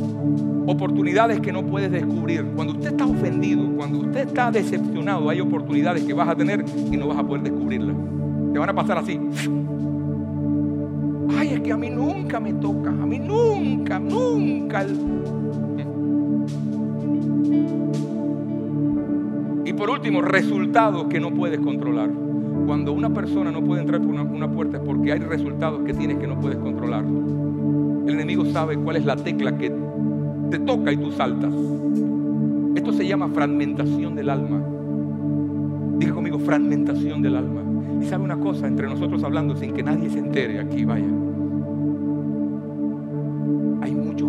oportunidades 0.67 1.39
que 1.39 1.51
no 1.51 1.65
puedes 1.65 1.91
descubrir. 1.91 2.45
Cuando 2.56 2.73
usted 2.73 2.91
está 2.91 3.06
ofendido, 3.06 3.63
cuando 3.75 3.99
usted 3.99 4.27
está 4.27 4.51
decepcionado, 4.51 5.30
hay 5.30 5.41
oportunidades 5.41 6.03
que 6.03 6.13
vas 6.13 6.30
a 6.30 6.36
tener 6.36 6.63
y 6.91 6.97
no 6.97 7.08
vas 7.08 7.17
a 7.17 7.23
poder 7.23 7.43
descubrirlas. 7.43 7.95
Te 8.53 8.60
van 8.60 8.69
a 8.69 8.75
pasar 8.75 8.99
así. 8.99 9.19
Ay, 11.38 11.53
es 11.53 11.62
que 11.62 11.71
a 11.71 11.77
mí 11.77 11.89
nunca 11.89 12.39
me 12.39 12.53
toca, 12.53 12.89
a 12.89 13.06
mí 13.06 13.17
nunca, 13.19 13.99
nunca. 13.99 14.86
Y 19.65 19.73
por 19.73 19.89
último, 19.89 20.21
resultados 20.21 21.08
que 21.08 21.19
no 21.19 21.34
puedes 21.34 21.60
controlar. 21.60 22.10
Cuando 22.67 22.93
una 22.93 23.13
persona 23.13 23.51
no 23.51 23.63
puede 23.63 23.82
entrar 23.82 24.01
por 24.01 24.12
una, 24.12 24.23
una, 24.23 24.51
puerta 24.51 24.77
es 24.77 24.84
porque 24.84 25.13
hay 25.13 25.19
resultados 25.19 25.84
que 25.86 25.93
tienes 25.93 26.17
que 26.17 26.27
no 26.27 26.39
puedes 26.39 26.58
controlar. 26.58 27.03
El 28.08 28.13
enemigo 28.13 28.46
sabe 28.46 28.78
cuál 28.78 28.96
es 28.96 29.06
la 29.06 29.17
tecla 29.17 29.58
que 29.58 29.70
te 30.50 30.60
toca 30.60 30.93
y 30.93 30.98
tú 30.98 31.12
saltas. 31.12 31.54
Esto 32.74 32.93
se 32.93 33.06
llama 33.06 33.28
fragmentación 33.28 34.15
del 34.15 34.30
alma. 34.30 34.63
Diga 36.00 36.13
conmigo, 36.13 36.39
fragmentación 36.39 37.22
del 37.22 37.36
alma. 37.36 37.62
Y 38.02 38.06
sabe 38.06 38.24
una 38.24 38.38
cosa, 38.38 38.65
entre 38.65 38.88
nosotros 38.88 39.26
hablando 39.26 39.58
sin 39.58 39.74
que 39.74 39.84
nadie 39.84 40.10
se 40.10 40.20
entere 40.20 40.58
aquí, 40.62 40.86
vaya. 40.86 41.06
Hay 43.82 43.93
muchos 43.93 44.27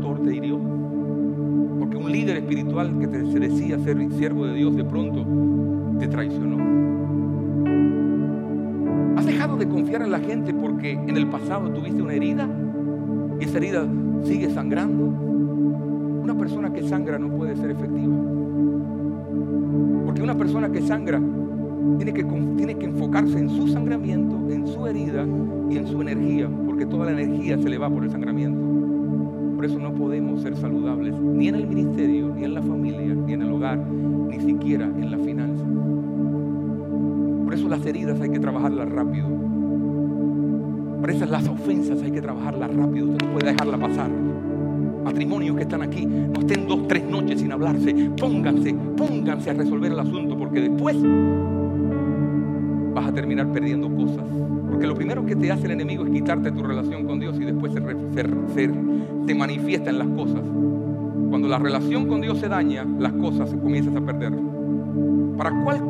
te 0.00 0.34
hirió? 0.34 0.58
Porque 1.78 1.96
un 1.96 2.10
líder 2.10 2.38
espiritual 2.38 2.98
que 2.98 3.06
te, 3.06 3.30
se 3.30 3.38
decía 3.38 3.78
ser 3.78 3.98
siervo 4.12 4.46
de 4.46 4.54
Dios 4.54 4.76
de 4.76 4.84
pronto 4.84 5.26
te 5.98 6.08
traicionó. 6.08 6.58
¿Has 9.16 9.26
dejado 9.26 9.56
de 9.56 9.68
confiar 9.68 10.02
en 10.02 10.10
la 10.10 10.20
gente 10.20 10.54
porque 10.54 10.92
en 10.92 11.16
el 11.16 11.28
pasado 11.28 11.70
tuviste 11.70 12.02
una 12.02 12.14
herida 12.14 12.48
y 13.38 13.44
esa 13.44 13.58
herida 13.58 13.86
sigue 14.24 14.50
sangrando? 14.50 15.04
Una 15.04 16.36
persona 16.36 16.72
que 16.72 16.82
sangra 16.82 17.18
no 17.18 17.28
puede 17.36 17.56
ser 17.56 17.70
efectiva. 17.70 18.14
Porque 20.06 20.22
una 20.22 20.36
persona 20.36 20.70
que 20.70 20.80
sangra 20.80 21.20
tiene 21.96 22.12
que, 22.12 22.24
tiene 22.56 22.74
que 22.76 22.86
enfocarse 22.86 23.38
en 23.38 23.50
su 23.50 23.68
sangramiento, 23.68 24.50
en 24.50 24.66
su 24.66 24.86
herida 24.86 25.26
y 25.68 25.76
en 25.76 25.86
su 25.86 26.00
energía, 26.00 26.48
porque 26.66 26.86
toda 26.86 27.06
la 27.06 27.12
energía 27.12 27.58
se 27.58 27.68
le 27.68 27.78
va 27.78 27.90
por 27.90 28.04
el 28.04 28.10
sangramiento. 28.10 28.69
Por 29.60 29.68
eso 29.68 29.78
no 29.78 29.92
podemos 29.92 30.40
ser 30.40 30.56
saludables 30.56 31.14
ni 31.20 31.48
en 31.48 31.54
el 31.54 31.66
ministerio, 31.66 32.32
ni 32.34 32.44
en 32.44 32.54
la 32.54 32.62
familia, 32.62 33.14
ni 33.14 33.34
en 33.34 33.42
el 33.42 33.52
hogar, 33.52 33.76
ni 33.76 34.40
siquiera 34.40 34.86
en 34.86 35.10
la 35.10 35.18
finanza. 35.18 35.62
Por 37.44 37.52
eso 37.52 37.68
las 37.68 37.84
heridas 37.84 38.18
hay 38.22 38.30
que 38.30 38.38
trabajarlas 38.38 38.88
rápido. 38.88 39.28
Por 40.98 41.10
eso 41.10 41.26
las 41.26 41.46
ofensas 41.46 42.00
hay 42.00 42.10
que 42.10 42.22
trabajarlas 42.22 42.74
rápido. 42.74 43.10
Usted 43.10 43.26
no 43.26 43.32
puede 43.34 43.52
dejarla 43.52 43.76
pasar 43.76 44.10
matrimonios 45.04 45.56
que 45.56 45.62
están 45.64 45.82
aquí, 45.82 46.06
no 46.06 46.40
estén 46.40 46.66
dos, 46.66 46.88
tres 46.88 47.04
noches 47.04 47.38
sin 47.38 47.52
hablarse. 47.52 47.94
Pónganse, 48.18 48.74
pónganse 48.96 49.50
a 49.50 49.52
resolver 49.52 49.92
el 49.92 50.00
asunto, 50.00 50.38
porque 50.38 50.62
después 50.62 50.96
vas 52.94 53.06
a 53.08 53.12
terminar 53.12 53.52
perdiendo 53.52 53.94
cosas. 53.94 54.24
Porque 54.70 54.86
lo 54.86 54.94
primero 54.94 55.26
que 55.26 55.36
te 55.36 55.52
hace 55.52 55.66
el 55.66 55.72
enemigo 55.72 56.06
es 56.06 56.12
quitarte 56.12 56.50
tu 56.50 56.62
relación 56.62 57.04
con 57.04 57.20
Dios 57.20 57.38
y 57.38 57.44
después 57.44 57.74
se, 57.74 57.80
manifiesta 59.34 59.90
en 59.90 59.98
las 59.98 60.08
cosas. 60.08 60.42
Cuando 61.28 61.48
la 61.48 61.58
relación 61.58 62.06
con 62.06 62.20
Dios 62.20 62.38
se 62.38 62.48
daña, 62.48 62.84
las 62.98 63.12
cosas 63.12 63.50
se 63.50 63.58
comienzan 63.58 63.96
a 63.96 64.04
perder. 64.04 64.32
¿Para 65.36 65.62
cuál? 65.62 65.80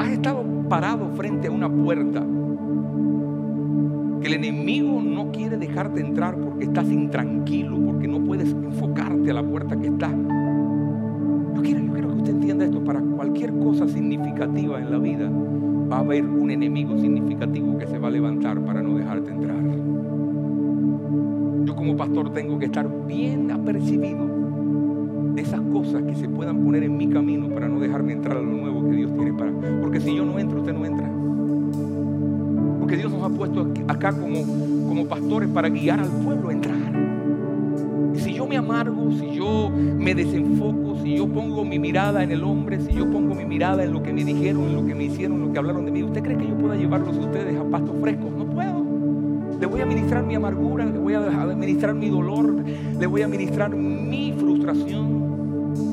has 0.00 0.08
estado 0.08 0.44
parado 0.68 1.10
frente 1.10 1.48
a 1.48 1.50
una 1.50 1.68
puerta 1.68 2.24
que 4.20 4.26
el 4.26 4.34
enemigo 4.34 5.02
no 5.02 5.30
quiere 5.30 5.58
dejarte 5.58 6.00
entrar 6.00 6.36
porque 6.36 6.64
estás 6.64 6.90
intranquilo, 6.90 7.78
porque 7.84 8.08
no 8.08 8.24
puedes 8.24 8.50
enfocarte 8.50 9.30
a 9.30 9.34
la 9.34 9.42
puerta 9.42 9.76
que 9.78 9.88
está. 9.88 10.10
Yo 10.10 11.62
quiero, 11.62 11.80
yo 11.84 11.92
quiero 11.92 12.08
que 12.08 12.14
usted 12.14 12.32
entienda 12.32 12.64
esto. 12.64 12.82
Para 12.82 13.00
cualquier 13.00 13.52
cosa 13.58 13.86
significativa 13.86 14.80
en 14.80 14.90
la 14.90 14.98
vida, 14.98 15.30
va 15.92 15.98
a 15.98 16.00
haber 16.00 16.24
un 16.24 16.50
enemigo 16.50 16.98
significativo 16.98 17.76
que 17.76 17.86
se 17.86 17.98
va 17.98 18.08
a 18.08 18.10
levantar 18.10 18.58
para 18.64 18.82
no 18.82 18.96
dejarte 18.96 19.30
entrar. 19.30 19.83
Como 21.84 21.98
pastor 21.98 22.32
tengo 22.32 22.58
que 22.58 22.64
estar 22.64 22.88
bien 23.06 23.50
apercibido 23.50 24.26
de 25.34 25.42
esas 25.42 25.60
cosas 25.60 26.02
que 26.04 26.14
se 26.14 26.26
puedan 26.30 26.64
poner 26.64 26.82
en 26.82 26.96
mi 26.96 27.10
camino 27.10 27.50
para 27.50 27.68
no 27.68 27.78
dejarme 27.78 28.14
entrar 28.14 28.38
a 28.38 28.40
lo 28.40 28.52
nuevo 28.52 28.88
que 28.88 28.96
Dios 28.96 29.14
tiene 29.14 29.34
para. 29.34 29.52
Porque 29.82 30.00
si 30.00 30.16
yo 30.16 30.24
no 30.24 30.38
entro, 30.38 30.60
usted 30.60 30.72
no 30.72 30.86
entra. 30.86 31.06
Porque 32.80 32.96
Dios 32.96 33.12
nos 33.12 33.22
ha 33.22 33.28
puesto 33.28 33.70
acá 33.86 34.14
como, 34.14 34.40
como 34.88 35.04
pastores 35.04 35.50
para 35.50 35.68
guiar 35.68 36.00
al 36.00 36.08
pueblo 36.08 36.48
a 36.48 36.52
entrar. 36.54 36.74
Y 38.14 38.18
si 38.18 38.32
yo 38.32 38.46
me 38.46 38.56
amargo, 38.56 39.12
si 39.12 39.34
yo 39.34 39.70
me 39.70 40.14
desenfoco, 40.14 41.02
si 41.02 41.18
yo 41.18 41.28
pongo 41.28 41.66
mi 41.66 41.78
mirada 41.78 42.24
en 42.24 42.32
el 42.32 42.44
hombre, 42.44 42.80
si 42.80 42.94
yo 42.94 43.10
pongo 43.10 43.34
mi 43.34 43.44
mirada 43.44 43.84
en 43.84 43.92
lo 43.92 44.02
que 44.02 44.10
me 44.10 44.24
dijeron, 44.24 44.62
en 44.68 44.76
lo 44.76 44.86
que 44.86 44.94
me 44.94 45.04
hicieron, 45.04 45.36
en 45.36 45.48
lo 45.48 45.52
que 45.52 45.58
hablaron 45.58 45.84
de 45.84 45.90
mí, 45.90 46.02
¿usted 46.02 46.22
cree 46.22 46.38
que 46.38 46.48
yo 46.48 46.56
pueda 46.56 46.76
llevarlos 46.76 47.14
ustedes 47.14 47.54
a 47.58 47.64
pastos 47.64 47.94
frescos? 48.00 48.32
No 48.32 48.46
puedo. 48.46 48.93
Le 49.60 49.66
voy 49.66 49.80
a 49.80 49.86
ministrar 49.86 50.22
mi 50.24 50.34
amargura, 50.34 50.84
le 50.84 50.98
voy 50.98 51.14
a 51.14 51.18
administrar 51.18 51.94
mi 51.94 52.08
dolor, 52.08 52.56
le 52.98 53.06
voy 53.06 53.22
a 53.22 53.26
administrar 53.26 53.74
mi 53.74 54.32
frustración. 54.32 55.24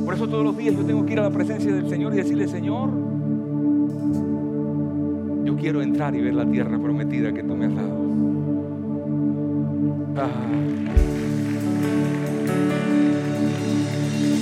Por 0.05 0.13
eso 0.13 0.27
todos 0.27 0.43
los 0.43 0.57
días 0.57 0.75
yo 0.75 0.83
tengo 0.83 1.05
que 1.05 1.13
ir 1.13 1.19
a 1.19 1.23
la 1.23 1.29
presencia 1.29 1.73
del 1.73 1.87
Señor 1.89 2.13
y 2.13 2.17
decirle, 2.17 2.47
Señor, 2.47 2.89
yo 5.45 5.55
quiero 5.55 5.81
entrar 5.81 6.15
y 6.15 6.21
ver 6.21 6.33
la 6.33 6.45
tierra 6.45 6.77
prometida 6.79 7.31
que 7.31 7.43
tú 7.43 7.55
me 7.55 7.65
has 7.65 7.75
dado. 7.75 8.01
Ah. 10.17 10.27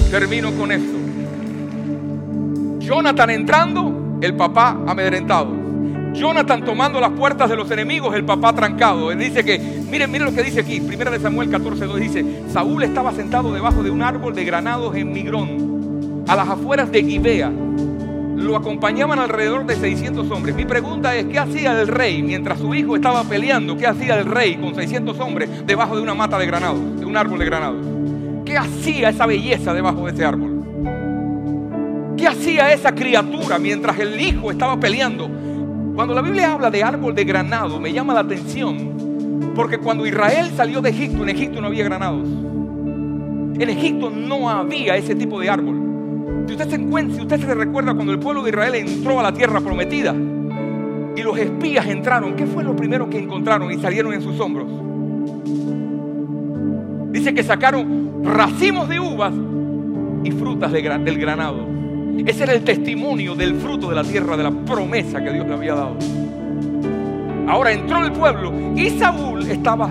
Termino 0.10 0.52
con 0.54 0.72
esto. 0.72 0.98
Jonathan 2.80 3.30
entrando, 3.30 4.18
el 4.22 4.36
papá 4.36 4.82
amedrentado. 4.88 5.59
Jonathan 6.20 6.66
tomando 6.66 7.00
las 7.00 7.12
puertas 7.12 7.50
de 7.50 7.56
los 7.56 7.72
enemigos, 7.72 8.14
el 8.14 8.26
papá 8.26 8.54
trancado. 8.54 9.12
Él 9.12 9.20
dice 9.20 9.44
que, 9.44 9.58
miren, 9.58 10.12
miren 10.12 10.28
lo 10.28 10.34
que 10.34 10.44
dice 10.44 10.60
aquí, 10.60 10.82
primera 10.82 11.10
de 11.10 11.20
Samuel 11.20 11.50
14, 11.50 11.86
2 11.86 12.00
dice, 12.00 12.26
Saúl 12.52 12.84
estaba 12.84 13.14
sentado 13.14 13.54
debajo 13.54 13.82
de 13.82 13.90
un 13.90 14.04
árbol 14.04 14.36
de 14.36 14.44
granados 14.44 14.96
en 14.96 15.12
Migrón, 15.12 16.26
a 16.28 16.36
las 16.36 16.50
afueras 16.50 16.92
de 16.92 17.04
Gibea 17.04 17.52
lo 18.40 18.56
acompañaban 18.56 19.20
alrededor 19.20 19.66
de 19.66 19.76
600 19.76 20.32
hombres. 20.32 20.56
Mi 20.56 20.66
pregunta 20.66 21.16
es, 21.16 21.26
¿qué 21.26 21.40
hacía 21.40 21.80
el 21.80 21.88
rey 21.88 22.24
mientras 22.24 22.60
su 22.60 22.74
hijo 22.74 22.96
estaba 22.96 23.24
peleando? 23.24 23.78
¿Qué 23.78 23.86
hacía 23.86 24.18
el 24.18 24.26
rey 24.26 24.56
con 24.56 24.76
600 24.76 25.20
hombres 25.20 25.66
debajo 25.66 25.96
de 25.96 26.02
una 26.02 26.14
mata 26.14 26.38
de 26.38 26.46
granados, 26.46 27.00
de 27.00 27.06
un 27.06 27.18
árbol 27.18 27.40
de 27.40 27.46
granados? 27.46 27.86
¿Qué 28.46 28.58
hacía 28.58 29.10
esa 29.10 29.26
belleza 29.26 29.74
debajo 29.74 30.06
de 30.06 30.14
ese 30.14 30.26
árbol? 30.26 32.16
¿Qué 32.18 32.28
hacía 32.28 32.74
esa 32.74 32.94
criatura 32.94 33.60
mientras 33.60 34.00
el 34.00 34.20
hijo 34.20 34.52
estaba 34.52 34.80
peleando? 34.80 35.30
Cuando 35.96 36.14
la 36.14 36.22
Biblia 36.22 36.54
habla 36.54 36.70
de 36.70 36.84
árbol 36.84 37.14
de 37.14 37.24
granado, 37.24 37.80
me 37.80 37.92
llama 37.92 38.14
la 38.14 38.22
atención, 38.22 39.52
porque 39.56 39.78
cuando 39.78 40.06
Israel 40.06 40.52
salió 40.56 40.82
de 40.82 40.90
Egipto, 40.90 41.24
en 41.24 41.30
Egipto 41.30 41.62
no 41.62 41.68
había 41.68 41.84
granados. 41.84 42.28
En 42.28 43.70
Egipto 43.70 44.10
no 44.10 44.50
había 44.50 44.96
ese 44.96 45.16
tipo 45.16 45.40
de 45.40 45.50
árbol. 45.50 46.46
Si 46.48 46.54
usted 46.54 46.70
se 46.70 46.76
encuentra, 46.76 47.16
si 47.16 47.22
usted 47.22 47.40
se 47.40 47.54
recuerda 47.54 47.94
cuando 47.94 48.14
el 48.14 48.20
pueblo 48.20 48.42
de 48.44 48.50
Israel 48.50 48.76
entró 48.76 49.20
a 49.20 49.24
la 49.24 49.34
tierra 49.34 49.60
prometida 49.62 50.16
y 51.16 51.22
los 51.22 51.38
espías 51.38 51.86
entraron, 51.88 52.36
¿qué 52.36 52.46
fue 52.46 52.64
lo 52.64 52.76
primero 52.76 53.10
que 53.10 53.20
encontraron 53.20 53.72
y 53.72 53.78
salieron 53.78 54.14
en 54.14 54.22
sus 54.22 54.40
hombros? 54.40 54.68
Dice 57.12 57.34
que 57.34 57.44
sacaron 57.44 58.24
racimos 58.24 58.88
de 58.90 59.00
uvas 59.00 59.34
y 60.24 60.32
frutas 60.32 60.72
del 60.72 61.18
granado. 61.20 61.69
Ese 62.26 62.44
era 62.44 62.54
el 62.54 62.64
testimonio 62.64 63.36
del 63.36 63.56
fruto 63.56 63.90
de 63.90 63.96
la 63.96 64.04
tierra, 64.04 64.36
de 64.36 64.44
la 64.44 64.52
promesa 64.52 65.24
que 65.24 65.32
Dios 65.32 65.48
le 65.48 65.54
había 65.54 65.76
dado. 65.76 65.98
Ahora 67.48 67.72
entró 67.72 68.06
el 68.06 68.12
pueblo 68.12 68.52
y 68.76 68.90
Saúl 68.92 69.44
estaba 69.50 69.90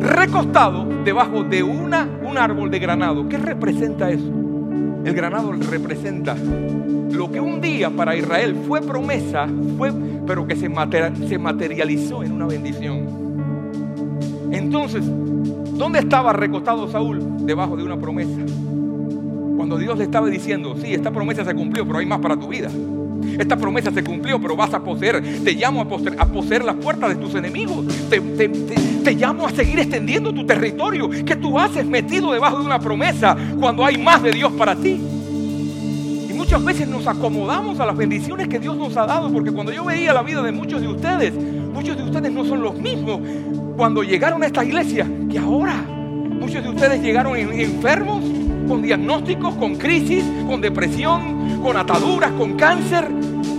recostado 0.00 0.84
debajo 1.04 1.42
de 1.42 1.62
una, 1.62 2.08
un 2.22 2.36
árbol 2.36 2.70
de 2.70 2.78
granado. 2.78 3.28
¿Qué 3.28 3.38
representa 3.38 4.10
eso? 4.10 4.30
El 5.04 5.14
granado 5.14 5.52
representa 5.52 6.36
lo 7.10 7.30
que 7.30 7.40
un 7.40 7.60
día 7.60 7.90
para 7.90 8.16
Israel 8.16 8.56
fue 8.66 8.80
promesa, 8.82 9.46
fue, 9.78 9.92
pero 10.26 10.46
que 10.46 10.56
se, 10.56 10.70
se 11.28 11.38
materializó 11.38 12.22
en 12.22 12.32
una 12.32 12.46
bendición. 12.46 13.06
Entonces, 14.50 15.04
¿dónde 15.04 16.00
estaba 16.00 16.32
recostado 16.32 16.90
Saúl? 16.90 17.46
Debajo 17.46 17.76
de 17.76 17.84
una 17.84 17.98
promesa. 17.98 18.40
Cuando 19.56 19.78
Dios 19.78 19.96
le 19.98 20.04
estaba 20.04 20.28
diciendo, 20.28 20.76
sí, 20.80 20.92
esta 20.94 21.10
promesa 21.10 21.44
se 21.44 21.54
cumplió, 21.54 21.86
pero 21.86 21.98
hay 21.98 22.06
más 22.06 22.18
para 22.20 22.36
tu 22.36 22.48
vida. 22.48 22.68
Esta 23.38 23.56
promesa 23.56 23.90
se 23.90 24.04
cumplió, 24.04 24.40
pero 24.40 24.54
vas 24.56 24.74
a 24.74 24.80
poseer. 24.80 25.22
Te 25.42 25.52
llamo 25.52 25.80
a 25.80 25.88
poseer, 25.88 26.16
a 26.18 26.26
poseer 26.26 26.64
las 26.64 26.76
puertas 26.76 27.10
de 27.10 27.16
tus 27.16 27.34
enemigos. 27.34 27.84
Te, 28.10 29.14
llamo 29.14 29.46
a 29.46 29.50
seguir 29.50 29.78
extendiendo 29.78 30.32
tu 30.32 30.44
territorio. 30.44 31.08
¿Qué 31.08 31.36
tú 31.36 31.58
haces 31.58 31.86
metido 31.86 32.32
debajo 32.32 32.58
de 32.58 32.66
una 32.66 32.78
promesa 32.78 33.36
cuando 33.60 33.84
hay 33.84 33.96
más 33.96 34.22
de 34.22 34.32
Dios 34.32 34.52
para 34.52 34.74
ti? 34.76 35.00
Y 36.28 36.32
muchas 36.34 36.62
veces 36.64 36.88
nos 36.88 37.06
acomodamos 37.06 37.80
a 37.80 37.86
las 37.86 37.96
bendiciones 37.96 38.48
que 38.48 38.58
Dios 38.58 38.76
nos 38.76 38.96
ha 38.96 39.06
dado, 39.06 39.32
porque 39.32 39.52
cuando 39.52 39.72
yo 39.72 39.84
veía 39.84 40.12
la 40.12 40.22
vida 40.22 40.42
de 40.42 40.52
muchos 40.52 40.80
de 40.80 40.88
ustedes, 40.88 41.32
muchos 41.72 41.96
de 41.96 42.02
ustedes 42.02 42.30
no 42.32 42.44
son 42.44 42.62
los 42.62 42.76
mismos 42.78 43.20
cuando 43.76 44.02
llegaron 44.02 44.42
a 44.42 44.46
esta 44.46 44.64
iglesia 44.64 45.06
que 45.30 45.38
ahora. 45.38 45.74
Muchos 45.74 46.62
de 46.62 46.68
ustedes 46.68 47.00
llegaron 47.02 47.36
en- 47.36 47.52
enfermos, 47.58 48.22
con 48.68 48.82
diagnósticos, 48.82 49.54
con 49.56 49.76
crisis, 49.76 50.24
con 50.46 50.60
depresión, 50.60 51.60
con 51.62 51.76
ataduras, 51.76 52.32
con 52.32 52.54
cáncer, 52.54 53.08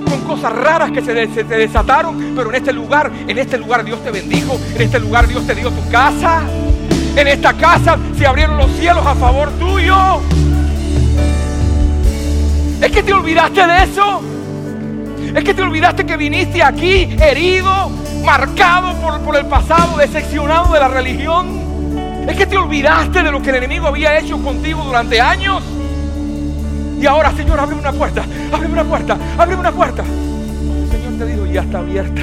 con 0.09 0.19
cosas 0.21 0.51
raras 0.53 0.91
que 0.91 1.01
se, 1.01 1.13
de- 1.13 1.27
se- 1.27 1.45
se 1.47 1.55
desataron, 1.57 2.33
pero 2.35 2.49
en 2.49 2.55
este 2.55 2.73
lugar, 2.73 3.11
en 3.27 3.37
este 3.37 3.57
lugar 3.57 3.83
Dios 3.83 4.03
te 4.03 4.11
bendijo, 4.11 4.57
en 4.75 4.81
este 4.81 4.99
lugar 4.99 5.27
Dios 5.27 5.45
te 5.45 5.55
dio 5.55 5.69
tu 5.71 5.89
casa, 5.89 6.41
en 7.15 7.27
esta 7.27 7.53
casa 7.53 7.97
se 8.17 8.25
abrieron 8.25 8.57
los 8.57 8.69
cielos 8.71 9.05
a 9.05 9.15
favor 9.15 9.49
tuyo. 9.59 9.95
Es 12.81 12.91
que 12.91 13.01
te 13.03 13.13
olvidaste 13.13 13.65
de 13.65 13.83
eso. 13.83 14.21
Es 15.33 15.43
que 15.43 15.53
te 15.53 15.61
olvidaste 15.61 16.05
que 16.05 16.17
viniste 16.17 16.61
aquí 16.63 17.09
herido, 17.19 17.89
marcado 18.23 18.93
por, 19.01 19.19
por 19.21 19.35
el 19.37 19.45
pasado, 19.47 19.97
decepcionado 19.97 20.73
de 20.73 20.79
la 20.79 20.87
religión. 20.87 21.54
Es 22.27 22.35
que 22.35 22.45
te 22.45 22.57
olvidaste 22.57 23.23
de 23.23 23.31
lo 23.31 23.41
que 23.41 23.49
el 23.51 23.57
enemigo 23.57 23.87
había 23.87 24.17
hecho 24.17 24.37
contigo 24.41 24.83
durante 24.83 25.21
años. 25.21 25.61
Y 26.99 27.05
ahora, 27.05 27.31
Señor, 27.35 27.59
abre 27.59 27.75
una 27.75 27.91
puerta, 27.91 28.25
abre 28.51 28.67
una 28.67 28.83
puerta, 28.83 29.17
abre 29.37 29.55
una 29.55 29.71
puerta. 29.71 30.03
El 30.03 30.89
Señor 30.89 31.17
te 31.19 31.25
dijo, 31.25 31.45
ya 31.45 31.61
está 31.61 31.79
abierta. 31.79 32.21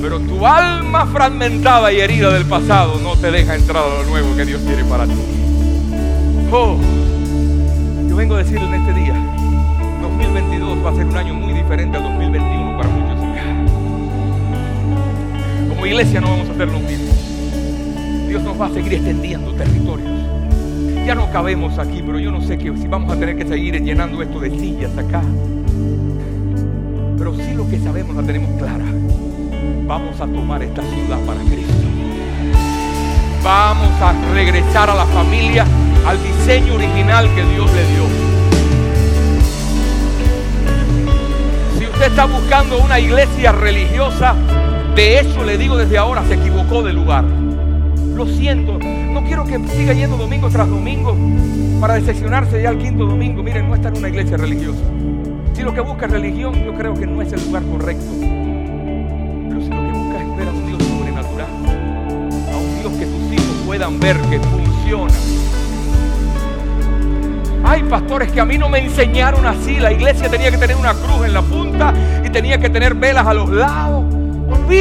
Pero 0.00 0.20
tu 0.20 0.46
alma 0.46 1.06
fragmentada 1.06 1.92
y 1.92 2.00
herida 2.00 2.30
del 2.30 2.46
pasado 2.46 2.98
no 3.02 3.16
te 3.16 3.30
deja 3.30 3.54
entrar 3.56 3.82
a 3.84 3.88
lo 3.88 4.04
nuevo 4.04 4.36
que 4.36 4.44
Dios 4.44 4.62
tiene 4.64 4.84
para 4.84 5.04
ti. 5.04 5.14
Oh, 6.52 6.78
yo 8.08 8.16
vengo 8.16 8.36
a 8.36 8.38
decirle 8.38 8.66
en 8.66 8.74
este 8.74 8.92
día, 8.94 9.14
2022 10.00 10.84
va 10.84 10.90
a 10.90 10.94
ser 10.94 11.06
un 11.06 11.16
año 11.16 11.34
muy 11.34 11.52
diferente 11.52 11.96
al 11.96 12.04
2021 12.04 12.76
para 12.78 12.88
acá. 12.88 12.95
Iglesia 15.86 16.20
no 16.20 16.30
vamos 16.30 16.48
a 16.48 16.52
hacer 16.52 16.68
lo 16.68 16.80
mismo. 16.80 17.14
Dios 18.28 18.42
nos 18.42 18.60
va 18.60 18.66
a 18.66 18.70
seguir 18.70 18.94
extendiendo 18.94 19.52
territorios. 19.52 20.10
Ya 21.06 21.14
no 21.14 21.30
cabemos 21.30 21.78
aquí, 21.78 22.02
pero 22.04 22.18
yo 22.18 22.32
no 22.32 22.42
sé 22.42 22.58
que 22.58 22.76
si 22.76 22.88
vamos 22.88 23.12
a 23.12 23.16
tener 23.16 23.36
que 23.36 23.46
seguir 23.46 23.80
llenando 23.80 24.20
esto 24.20 24.40
de 24.40 24.50
sillas 24.50 24.90
acá. 24.98 25.22
Pero 27.16 27.36
sí 27.36 27.54
lo 27.54 27.68
que 27.70 27.78
sabemos 27.78 28.16
la 28.16 28.22
tenemos 28.24 28.50
clara. 28.58 28.84
Vamos 29.86 30.20
a 30.20 30.26
tomar 30.26 30.60
esta 30.64 30.82
ciudad 30.82 31.20
para 31.20 31.40
Cristo. 31.42 31.72
Vamos 33.44 33.92
a 34.00 34.12
regresar 34.34 34.90
a 34.90 34.94
la 34.96 35.06
familia, 35.06 35.64
al 36.04 36.18
diseño 36.20 36.74
original 36.74 37.32
que 37.32 37.44
Dios 37.44 37.70
le 37.72 37.86
dio. 37.86 38.02
Si 41.78 41.86
usted 41.86 42.06
está 42.06 42.24
buscando 42.24 42.82
una 42.82 42.98
iglesia 42.98 43.52
religiosa, 43.52 44.34
de 44.96 45.20
hecho 45.20 45.44
le 45.44 45.58
digo 45.58 45.76
desde 45.76 45.98
ahora, 45.98 46.24
se 46.24 46.34
equivocó 46.34 46.82
de 46.82 46.94
lugar. 46.94 47.22
Lo 47.22 48.26
siento, 48.26 48.78
no 48.78 49.22
quiero 49.24 49.44
que 49.44 49.60
siga 49.68 49.92
yendo 49.92 50.16
domingo 50.16 50.48
tras 50.48 50.68
domingo 50.68 51.14
para 51.78 51.94
decepcionarse 51.94 52.62
ya 52.62 52.70
al 52.70 52.78
quinto 52.78 53.04
domingo. 53.04 53.42
Miren, 53.42 53.68
no 53.68 53.74
está 53.74 53.88
en 53.88 53.98
una 53.98 54.08
iglesia 54.08 54.38
religiosa. 54.38 54.80
Si 55.52 55.62
lo 55.62 55.74
que 55.74 55.82
busca 55.82 56.06
es 56.06 56.12
religión, 56.12 56.54
yo 56.64 56.74
creo 56.74 56.94
que 56.94 57.06
no 57.06 57.20
es 57.20 57.30
el 57.30 57.44
lugar 57.44 57.62
correcto. 57.64 58.06
Pero 58.18 59.60
si 59.60 59.68
lo 59.68 59.82
que 59.82 59.92
busca 59.98 60.22
es 60.22 60.36
ver 60.36 60.48
a 60.48 60.50
un 60.50 60.66
Dios 60.66 60.82
sobrenatural, 60.82 61.46
a 62.52 62.56
un 62.56 62.80
Dios 62.80 62.92
que 62.94 63.04
tus 63.04 63.32
hijos 63.34 63.56
puedan 63.66 64.00
ver 64.00 64.16
que 64.30 64.40
funciona. 64.40 65.12
Hay 67.64 67.82
pastores 67.82 68.32
que 68.32 68.40
a 68.40 68.46
mí 68.46 68.56
no 68.56 68.70
me 68.70 68.78
enseñaron 68.78 69.44
así. 69.44 69.78
La 69.78 69.92
iglesia 69.92 70.30
tenía 70.30 70.50
que 70.50 70.56
tener 70.56 70.76
una 70.76 70.94
cruz 70.94 71.26
en 71.26 71.34
la 71.34 71.42
punta 71.42 71.92
y 72.24 72.30
tenía 72.30 72.58
que 72.58 72.70
tener 72.70 72.94
velas 72.94 73.26
a 73.26 73.34
los 73.34 73.50
lados. 73.50 74.05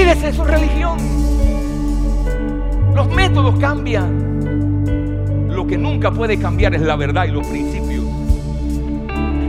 Olvídese, 0.06 0.30
eso 0.30 0.44
es 0.44 0.52
religión. 0.52 1.00
Los 2.94 3.08
métodos 3.10 3.60
cambian. 3.60 5.50
Lo 5.50 5.66
que 5.66 5.80
nunca 5.80 6.12
puede 6.12 6.38
cambiar 6.38 6.76
es 6.76 6.82
la 6.82 6.96
verdad 6.96 7.26
y 7.26 7.32
los 7.32 7.48
principios. 7.48 8.04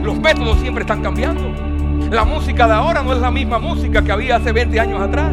Los 0.01 0.19
métodos 0.19 0.57
siempre 0.57 0.81
están 0.81 1.03
cambiando. 1.03 1.43
La 2.09 2.25
música 2.25 2.65
de 2.65 2.73
ahora 2.73 3.03
no 3.03 3.13
es 3.13 3.19
la 3.19 3.29
misma 3.29 3.59
música 3.59 4.01
que 4.01 4.11
había 4.11 4.37
hace 4.37 4.51
20 4.51 4.79
años 4.79 4.99
atrás. 4.99 5.31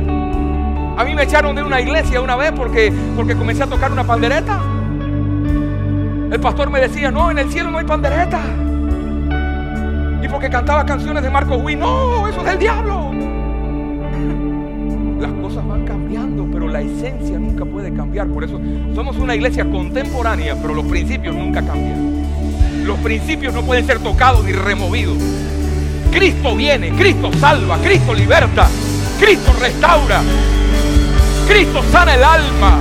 A 0.99 1.05
mí 1.07 1.15
me 1.15 1.23
echaron 1.23 1.57
de 1.57 1.63
una 1.63 1.81
iglesia 1.81 2.21
una 2.21 2.37
vez 2.37 2.53
porque, 2.53 2.93
porque 3.17 3.35
comencé 3.35 3.63
a 3.63 3.67
tocar 3.67 3.93
una 3.93 4.05
pandereta. 4.05 4.61
El 6.31 6.39
pastor 6.39 6.69
me 6.69 6.81
decía, 6.81 7.11
no, 7.11 7.31
en 7.31 7.39
el 7.39 7.51
cielo 7.51 7.71
no 7.71 7.79
hay 7.79 7.87
pandereta. 7.87 8.43
Y 10.23 10.29
porque 10.29 10.51
cantaba 10.51 10.85
canciones 10.85 11.23
de 11.23 11.31
Marco 11.31 11.57
Huy, 11.57 11.77
no, 11.77 12.29
eso 12.29 12.41
es 12.41 12.47
del 12.47 12.59
diablo. 12.59 13.34
Van 15.75 15.85
cambiando, 15.85 16.47
pero 16.53 16.69
la 16.69 16.81
esencia 16.83 17.37
nunca 17.37 17.65
puede 17.65 17.93
cambiar. 17.93 18.29
Por 18.29 18.45
eso 18.45 18.61
somos 18.95 19.17
una 19.17 19.35
iglesia 19.35 19.65
contemporánea, 19.65 20.55
pero 20.55 20.73
los 20.73 20.85
principios 20.85 21.35
nunca 21.35 21.63
cambian. 21.63 22.87
Los 22.87 22.97
principios 23.01 23.53
no 23.53 23.63
pueden 23.63 23.85
ser 23.85 23.99
tocados 23.99 24.45
ni 24.45 24.53
removidos. 24.53 25.17
Cristo 26.13 26.55
viene, 26.55 26.91
Cristo 26.91 27.33
salva, 27.41 27.79
Cristo 27.79 28.15
liberta, 28.15 28.69
Cristo 29.19 29.53
restaura, 29.61 30.23
Cristo 31.49 31.83
sana 31.91 32.15
el 32.15 32.23
alma. 32.23 32.79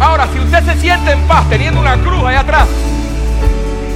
Ahora, 0.00 0.26
si 0.32 0.38
usted 0.38 0.64
se 0.64 0.80
siente 0.80 1.12
en 1.12 1.20
paz 1.28 1.50
teniendo 1.50 1.80
una 1.82 1.98
cruz 1.98 2.24
allá 2.24 2.40
atrás, 2.40 2.68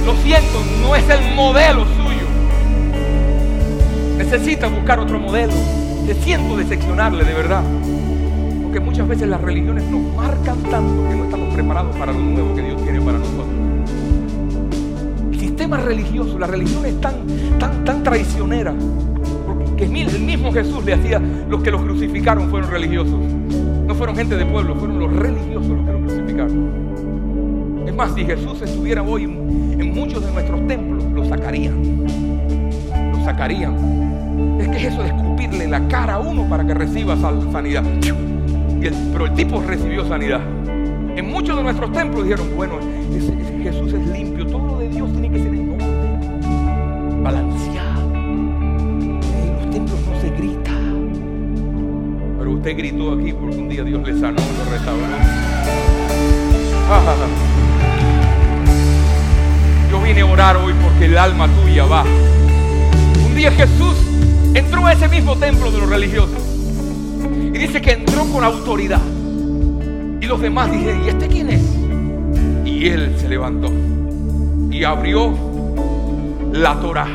lo 0.05 0.15
siento, 0.17 0.63
no 0.83 0.95
es 0.95 1.09
el 1.09 1.33
modelo 1.33 1.87
suyo. 4.23 4.31
Necesita 4.31 4.67
buscar 4.67 4.99
otro 4.99 5.19
modelo. 5.19 5.53
Te 6.05 6.13
siento 6.15 6.57
decepcionarle 6.57 7.23
de 7.23 7.33
verdad. 7.33 7.63
Porque 8.63 8.79
muchas 8.79 9.07
veces 9.07 9.27
las 9.27 9.41
religiones 9.41 9.83
nos 9.85 10.15
marcan 10.15 10.57
tanto 10.63 11.09
que 11.09 11.15
no 11.15 11.23
estamos 11.25 11.53
preparados 11.53 11.95
para 11.95 12.13
lo 12.13 12.19
nuevo 12.19 12.55
que 12.55 12.61
Dios 12.61 12.83
tiene 12.83 13.01
para 13.01 13.17
nosotros. 13.17 13.47
El 15.31 15.39
sistema 15.39 15.77
religioso, 15.77 16.37
la 16.37 16.47
religión 16.47 16.85
es 16.85 16.99
tan, 17.01 17.15
tan, 17.57 17.83
tan 17.83 18.03
traicionera. 18.03 18.73
Porque 19.45 19.85
el 19.85 20.19
mismo 20.19 20.51
Jesús 20.51 20.83
le 20.85 20.93
hacía, 20.93 21.19
los 21.19 21.63
que 21.63 21.71
lo 21.71 21.81
crucificaron 21.83 22.49
fueron 22.49 22.69
religiosos. 22.69 23.19
No 23.87 23.95
fueron 23.95 24.15
gente 24.15 24.35
de 24.35 24.45
pueblo, 24.45 24.75
fueron 24.75 24.99
los 24.99 25.11
religiosos 25.15 25.69
los 25.69 25.85
que 25.85 25.91
lo 25.91 25.99
crucificaron. 26.01 27.87
Es 27.87 27.95
más, 27.95 28.13
si 28.13 28.23
Jesús 28.23 28.61
estuviera 28.61 29.01
hoy 29.01 29.23
en, 29.23 29.81
en 29.81 29.93
muchos 29.93 30.23
de 30.23 30.31
nuestros 30.31 30.67
templos, 30.67 31.03
lo 31.11 31.25
sacarían. 31.25 32.05
Lo 33.11 33.23
sacarían. 33.23 34.08
Es 34.59 34.67
que 34.67 34.77
es 34.77 34.93
eso 34.93 35.01
de 35.01 35.07
escupirle 35.09 35.67
la 35.67 35.87
cara 35.87 36.15
a 36.15 36.19
uno 36.19 36.47
para 36.49 36.65
que 36.65 36.73
reciba 36.73 37.15
sanidad. 37.51 37.83
Pero 38.81 39.25
el 39.25 39.33
tipo 39.33 39.61
recibió 39.61 40.07
sanidad. 40.07 40.41
En 41.15 41.29
muchos 41.29 41.57
de 41.57 41.63
nuestros 41.63 41.91
templos 41.91 42.23
dijeron, 42.23 42.47
bueno, 42.55 42.79
Jesús 43.61 43.93
es 43.93 44.07
limpio, 44.07 44.45
todo 44.47 44.65
lo 44.65 44.79
de 44.79 44.89
Dios 44.89 45.11
tiene 45.11 45.29
que 45.29 45.39
ser 45.39 45.53
en 45.53 45.71
orden, 45.71 47.23
balanceado. 47.23 48.13
En 48.13 49.53
los 49.53 49.69
templos 49.69 49.99
no 50.07 50.21
se 50.21 50.29
grita. 50.29 50.71
Pero 52.37 52.51
usted 52.51 52.77
gritó 52.77 53.11
aquí 53.13 53.33
porque 53.33 53.57
un 53.57 53.67
día 53.67 53.83
Dios 53.83 54.07
le 54.07 54.13
sanó, 54.19 54.37
lo 54.37 54.71
restauró. 54.71 55.03
Ah. 56.89 57.15
Yo 59.91 60.01
vine 60.01 60.21
a 60.21 60.25
orar 60.25 60.57
hoy 60.57 60.73
porque 60.81 61.05
el 61.05 61.17
alma 61.17 61.47
tuya 61.47 61.85
va. 61.85 62.03
Un 63.25 63.35
día 63.35 63.51
Jesús 63.51 64.08
entró 64.53 64.85
a 64.85 64.93
ese 64.93 65.07
mismo 65.07 65.35
templo 65.35 65.71
de 65.71 65.77
los 65.79 65.89
religiosos. 65.89 66.37
Y 67.53 67.57
dice 67.57 67.81
que 67.81 67.91
entró 67.93 68.25
con 68.25 68.43
autoridad. 68.43 69.01
Y 70.21 70.25
los 70.25 70.39
demás 70.41 70.71
dijeron, 70.71 71.03
¿y 71.05 71.09
este 71.09 71.27
quién 71.27 71.49
es? 71.49 71.61
Y 72.65 72.87
él 72.87 73.15
se 73.17 73.27
levantó 73.27 73.69
y 74.71 74.83
abrió 74.83 75.33
la 76.53 76.79
Torah. 76.79 77.07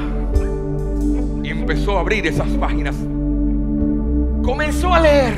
Y 1.43 1.49
empezó 1.49 1.97
a 1.97 2.01
abrir 2.01 2.27
esas 2.27 2.49
páginas. 2.51 2.95
Comenzó 4.43 4.93
a 4.93 5.01
leer 5.01 5.35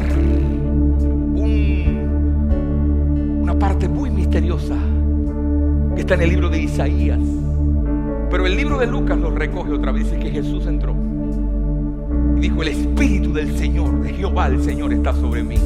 un- 1.36 2.08
una 3.42 3.56
parte 3.58 3.88
muy 3.88 4.10
misteriosa 4.10 4.74
que 5.94 6.00
está 6.00 6.14
en 6.14 6.22
el 6.22 6.30
libro 6.30 6.48
de 6.48 6.62
Isaías. 6.62 7.20
Pero 8.30 8.46
el 8.46 8.56
libro 8.56 8.78
de 8.78 8.86
Lucas 8.88 9.18
lo 9.18 9.30
recoge 9.30 9.70
otra 9.72 9.92
vez. 9.92 10.04
Dice 10.10 10.18
que 10.18 10.30
Jesús 10.30 10.66
entró. 10.66 10.95
Y 12.36 12.40
dijo, 12.40 12.62
el 12.62 12.68
Espíritu 12.68 13.32
del 13.32 13.56
Señor, 13.58 14.02
de 14.02 14.12
Jehová 14.12 14.48
el 14.48 14.62
Señor 14.62 14.92
está 14.92 15.12
sobre 15.14 15.42
mí. 15.42 15.56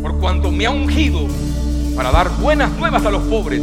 Por 0.00 0.18
cuanto 0.18 0.50
me 0.50 0.66
ha 0.66 0.70
ungido 0.70 1.26
para 1.94 2.10
dar 2.10 2.30
buenas 2.40 2.70
nuevas 2.78 3.04
a 3.04 3.10
los 3.10 3.22
pobres. 3.24 3.62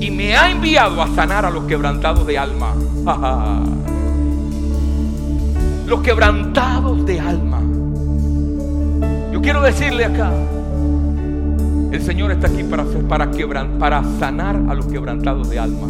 y 0.00 0.10
me 0.10 0.34
ha 0.34 0.50
enviado 0.50 1.02
a 1.02 1.08
sanar 1.14 1.44
a 1.44 1.50
los 1.50 1.64
quebrantados 1.64 2.26
de 2.26 2.38
alma. 2.38 2.74
los 5.86 6.00
quebrantados 6.00 7.04
de 7.04 7.20
alma. 7.20 7.60
Yo 9.32 9.42
quiero 9.42 9.60
decirle 9.60 10.04
acá, 10.04 10.32
el 11.92 12.00
Señor 12.02 12.30
está 12.30 12.46
aquí 12.46 12.62
para, 12.62 12.84
para, 13.08 13.28
para 13.78 14.04
sanar 14.18 14.56
a 14.68 14.74
los 14.74 14.86
quebrantados 14.86 15.50
de 15.50 15.58
alma. 15.58 15.88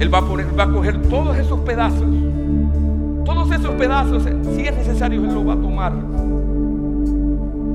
Él 0.00 0.12
va 0.12 0.18
a, 0.18 0.22
poner, 0.22 0.58
va 0.58 0.64
a 0.64 0.70
coger 0.70 1.00
todos 1.02 1.36
esos 1.36 1.60
pedazos, 1.60 2.06
todos 3.24 3.50
esos 3.52 3.74
pedazos, 3.74 4.24
si 4.54 4.62
es 4.62 4.76
necesario, 4.76 5.24
Él 5.24 5.34
lo 5.34 5.44
va 5.44 5.54
a 5.54 5.60
tomar. 5.60 5.92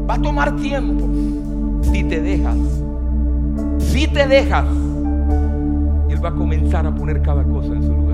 Va 0.09 0.15
a 0.15 0.21
tomar 0.21 0.55
tiempo 0.57 1.07
si 1.83 2.03
te 2.03 2.19
dejas. 2.19 2.57
Si 3.79 4.07
te 4.07 4.27
dejas, 4.27 4.65
Él 6.09 6.23
va 6.23 6.29
a 6.29 6.33
comenzar 6.33 6.85
a 6.85 6.93
poner 6.93 7.21
cada 7.21 7.43
cosa 7.43 7.73
en 7.73 7.83
su 7.83 7.93
lugar. 7.93 8.08